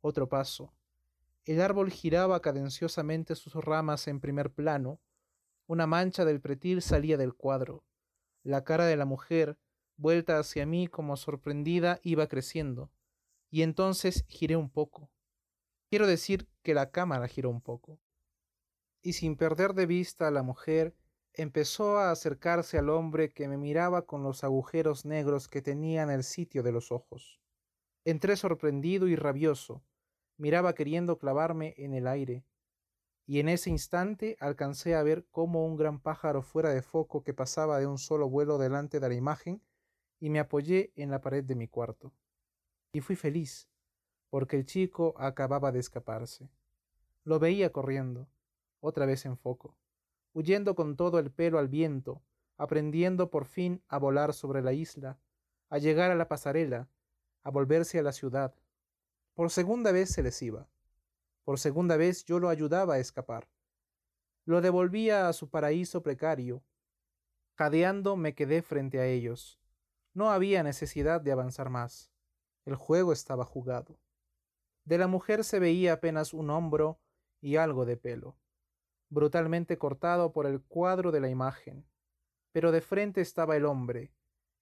otro 0.00 0.28
paso. 0.28 0.74
El 1.44 1.60
árbol 1.60 1.92
giraba 1.92 2.42
cadenciosamente 2.42 3.36
sus 3.36 3.54
ramas 3.54 4.08
en 4.08 4.18
primer 4.18 4.52
plano. 4.52 5.00
Una 5.68 5.86
mancha 5.86 6.24
del 6.24 6.40
pretil 6.40 6.82
salía 6.82 7.16
del 7.16 7.34
cuadro. 7.34 7.84
La 8.42 8.64
cara 8.64 8.86
de 8.86 8.96
la 8.96 9.04
mujer, 9.04 9.60
vuelta 10.00 10.38
hacia 10.38 10.64
mí 10.64 10.88
como 10.88 11.16
sorprendida, 11.16 12.00
iba 12.02 12.26
creciendo. 12.26 12.90
Y 13.50 13.62
entonces 13.62 14.24
giré 14.28 14.56
un 14.56 14.70
poco. 14.70 15.10
Quiero 15.90 16.06
decir 16.06 16.48
que 16.62 16.72
la 16.72 16.90
cámara 16.90 17.28
giró 17.28 17.50
un 17.50 17.60
poco. 17.60 18.00
Y 19.02 19.12
sin 19.12 19.36
perder 19.36 19.74
de 19.74 19.86
vista 19.86 20.28
a 20.28 20.30
la 20.30 20.42
mujer, 20.42 20.96
empezó 21.34 21.98
a 21.98 22.10
acercarse 22.10 22.78
al 22.78 22.88
hombre 22.88 23.30
que 23.30 23.46
me 23.46 23.56
miraba 23.56 24.06
con 24.06 24.22
los 24.22 24.42
agujeros 24.42 25.04
negros 25.04 25.48
que 25.48 25.62
tenía 25.62 26.02
en 26.02 26.10
el 26.10 26.24
sitio 26.24 26.62
de 26.62 26.72
los 26.72 26.92
ojos. 26.92 27.40
Entré 28.04 28.36
sorprendido 28.36 29.06
y 29.06 29.16
rabioso, 29.16 29.84
miraba 30.38 30.74
queriendo 30.74 31.18
clavarme 31.18 31.74
en 31.76 31.92
el 31.92 32.06
aire, 32.06 32.46
y 33.26 33.40
en 33.40 33.48
ese 33.48 33.70
instante 33.70 34.36
alcancé 34.40 34.94
a 34.94 35.02
ver 35.02 35.26
como 35.30 35.66
un 35.66 35.76
gran 35.76 36.00
pájaro 36.00 36.42
fuera 36.42 36.70
de 36.70 36.82
foco 36.82 37.22
que 37.22 37.34
pasaba 37.34 37.78
de 37.78 37.86
un 37.86 37.98
solo 37.98 38.28
vuelo 38.28 38.58
delante 38.58 38.98
de 39.00 39.08
la 39.08 39.14
imagen, 39.14 39.62
y 40.20 40.30
me 40.30 40.38
apoyé 40.38 40.92
en 40.94 41.10
la 41.10 41.20
pared 41.20 41.42
de 41.42 41.56
mi 41.56 41.66
cuarto. 41.66 42.12
Y 42.92 43.00
fui 43.00 43.16
feliz, 43.16 43.68
porque 44.28 44.56
el 44.56 44.66
chico 44.66 45.14
acababa 45.18 45.72
de 45.72 45.80
escaparse. 45.80 46.48
Lo 47.24 47.40
veía 47.40 47.72
corriendo, 47.72 48.28
otra 48.80 49.06
vez 49.06 49.26
en 49.26 49.36
foco 49.36 49.76
huyendo 50.32 50.74
con 50.74 50.96
todo 50.96 51.18
el 51.18 51.30
pelo 51.30 51.58
al 51.58 51.68
viento, 51.68 52.22
aprendiendo 52.56 53.30
por 53.30 53.46
fin 53.46 53.82
a 53.88 53.98
volar 53.98 54.32
sobre 54.34 54.62
la 54.62 54.72
isla, 54.72 55.18
a 55.68 55.78
llegar 55.78 56.10
a 56.10 56.14
la 56.14 56.28
pasarela, 56.28 56.88
a 57.42 57.50
volverse 57.50 57.98
a 57.98 58.02
la 58.02 58.12
ciudad. 58.12 58.54
Por 59.34 59.50
segunda 59.50 59.92
vez 59.92 60.10
se 60.10 60.22
les 60.22 60.40
iba. 60.42 60.68
Por 61.44 61.58
segunda 61.58 61.96
vez 61.96 62.24
yo 62.24 62.38
lo 62.38 62.48
ayudaba 62.48 62.94
a 62.94 62.98
escapar. 62.98 63.48
Lo 64.44 64.60
devolvía 64.60 65.28
a 65.28 65.32
su 65.32 65.48
paraíso 65.48 66.02
precario. 66.02 66.62
Jadeando 67.56 68.16
me 68.16 68.34
quedé 68.34 68.62
frente 68.62 68.98
a 69.00 69.06
ellos. 69.06 69.59
No 70.12 70.30
había 70.30 70.62
necesidad 70.62 71.20
de 71.20 71.32
avanzar 71.32 71.70
más. 71.70 72.10
El 72.64 72.76
juego 72.76 73.12
estaba 73.12 73.44
jugado. 73.44 73.98
De 74.84 74.98
la 74.98 75.06
mujer 75.06 75.44
se 75.44 75.58
veía 75.58 75.94
apenas 75.94 76.34
un 76.34 76.50
hombro 76.50 77.00
y 77.40 77.56
algo 77.56 77.84
de 77.86 77.96
pelo 77.96 78.36
brutalmente 79.10 79.76
cortado 79.76 80.32
por 80.32 80.46
el 80.46 80.62
cuadro 80.62 81.10
de 81.10 81.20
la 81.20 81.28
imagen. 81.28 81.84
Pero 82.52 82.72
de 82.72 82.80
frente 82.80 83.20
estaba 83.20 83.56
el 83.56 83.64
hombre, 83.66 84.12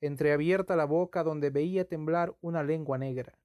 entreabierta 0.01 0.75
la 0.75 0.87
boca 0.87 1.23
donde 1.23 1.51
veía 1.51 1.87
temblar 1.87 2.37
una 2.41 2.63
lengua 2.63 2.99
negra, 2.99 3.39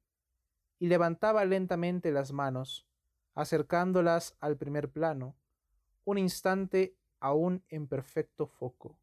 y 0.80 0.88
levantaba 0.88 1.46
lentamente 1.46 2.12
las 2.12 2.32
manos, 2.32 2.88
acercándolas 3.36 4.36
al 4.40 4.58
primer 4.58 4.90
plano, 4.90 5.36
un 6.06 6.18
instante 6.18 6.98
aún 7.20 7.64
en 7.70 7.88
perfecto 7.88 8.48
foco, 8.48 8.98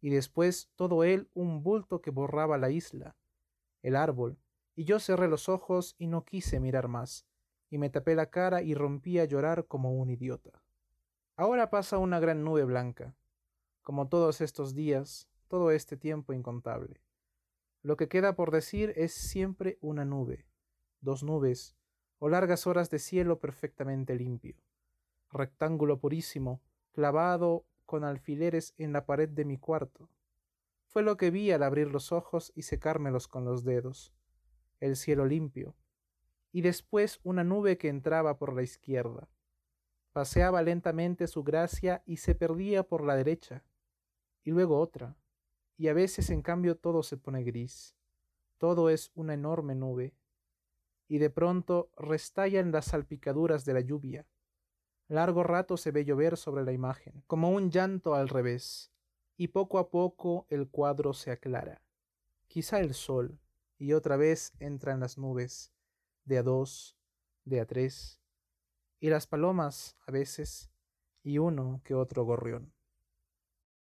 y 0.00 0.10
después 0.10 0.70
todo 0.76 1.04
él 1.04 1.28
un 1.34 1.62
bulto 1.62 2.00
que 2.00 2.10
borraba 2.10 2.58
la 2.58 2.70
isla, 2.70 3.16
el 3.82 3.96
árbol, 3.96 4.38
y 4.74 4.84
yo 4.84 4.98
cerré 4.98 5.28
los 5.28 5.48
ojos 5.48 5.94
y 5.98 6.06
no 6.06 6.24
quise 6.24 6.60
mirar 6.60 6.88
más, 6.88 7.26
y 7.68 7.78
me 7.78 7.90
tapé 7.90 8.14
la 8.14 8.30
cara 8.30 8.62
y 8.62 8.74
rompí 8.74 9.18
a 9.18 9.24
llorar 9.24 9.66
como 9.66 9.92
un 9.94 10.10
idiota. 10.10 10.62
Ahora 11.36 11.70
pasa 11.70 11.98
una 11.98 12.20
gran 12.20 12.44
nube 12.44 12.64
blanca, 12.64 13.14
como 13.82 14.08
todos 14.08 14.40
estos 14.40 14.74
días, 14.74 15.28
todo 15.48 15.70
este 15.70 15.96
tiempo 15.96 16.32
incontable. 16.32 17.00
Lo 17.82 17.96
que 17.96 18.08
queda 18.08 18.36
por 18.36 18.50
decir 18.50 18.92
es 18.96 19.12
siempre 19.12 19.78
una 19.80 20.04
nube, 20.04 20.46
dos 21.00 21.22
nubes, 21.22 21.76
o 22.18 22.28
largas 22.28 22.66
horas 22.66 22.90
de 22.90 22.98
cielo 22.98 23.40
perfectamente 23.40 24.14
limpio, 24.14 24.56
rectángulo 25.32 25.98
purísimo, 25.98 26.60
clavado 26.92 27.64
con 27.90 28.04
alfileres 28.04 28.72
en 28.78 28.92
la 28.92 29.04
pared 29.04 29.28
de 29.28 29.44
mi 29.44 29.56
cuarto. 29.56 30.08
Fue 30.86 31.02
lo 31.02 31.16
que 31.16 31.32
vi 31.32 31.50
al 31.50 31.64
abrir 31.64 31.88
los 31.88 32.12
ojos 32.12 32.52
y 32.54 32.62
secármelos 32.62 33.26
con 33.26 33.44
los 33.44 33.64
dedos, 33.64 34.14
el 34.78 34.94
cielo 34.94 35.26
limpio, 35.26 35.74
y 36.52 36.60
después 36.60 37.18
una 37.24 37.42
nube 37.42 37.78
que 37.78 37.88
entraba 37.88 38.38
por 38.38 38.54
la 38.54 38.62
izquierda, 38.62 39.28
paseaba 40.12 40.62
lentamente 40.62 41.26
su 41.26 41.42
gracia 41.42 42.04
y 42.06 42.18
se 42.18 42.36
perdía 42.36 42.84
por 42.84 43.04
la 43.04 43.16
derecha, 43.16 43.64
y 44.44 44.52
luego 44.52 44.78
otra, 44.78 45.16
y 45.76 45.88
a 45.88 45.92
veces 45.92 46.30
en 46.30 46.42
cambio 46.42 46.76
todo 46.76 47.02
se 47.02 47.16
pone 47.16 47.42
gris, 47.42 47.96
todo 48.58 48.88
es 48.88 49.10
una 49.16 49.34
enorme 49.34 49.74
nube, 49.74 50.14
y 51.08 51.18
de 51.18 51.30
pronto 51.30 51.90
restallan 51.96 52.70
las 52.70 52.84
salpicaduras 52.84 53.64
de 53.64 53.74
la 53.74 53.80
lluvia. 53.80 54.28
Largo 55.10 55.42
rato 55.42 55.76
se 55.76 55.90
ve 55.90 56.04
llover 56.04 56.36
sobre 56.36 56.62
la 56.62 56.70
imagen, 56.70 57.24
como 57.26 57.50
un 57.50 57.72
llanto 57.72 58.14
al 58.14 58.28
revés, 58.28 58.92
y 59.36 59.48
poco 59.48 59.80
a 59.80 59.90
poco 59.90 60.46
el 60.50 60.68
cuadro 60.68 61.14
se 61.14 61.32
aclara. 61.32 61.82
Quizá 62.46 62.78
el 62.78 62.94
sol, 62.94 63.40
y 63.76 63.92
otra 63.94 64.16
vez 64.16 64.52
entran 64.60 65.00
las 65.00 65.18
nubes, 65.18 65.72
de 66.26 66.38
a 66.38 66.44
dos, 66.44 66.96
de 67.44 67.58
a 67.58 67.66
tres, 67.66 68.20
y 69.00 69.10
las 69.10 69.26
palomas 69.26 69.96
a 70.06 70.12
veces, 70.12 70.70
y 71.24 71.38
uno 71.38 71.80
que 71.82 71.96
otro 71.96 72.22
gorrión. 72.22 72.72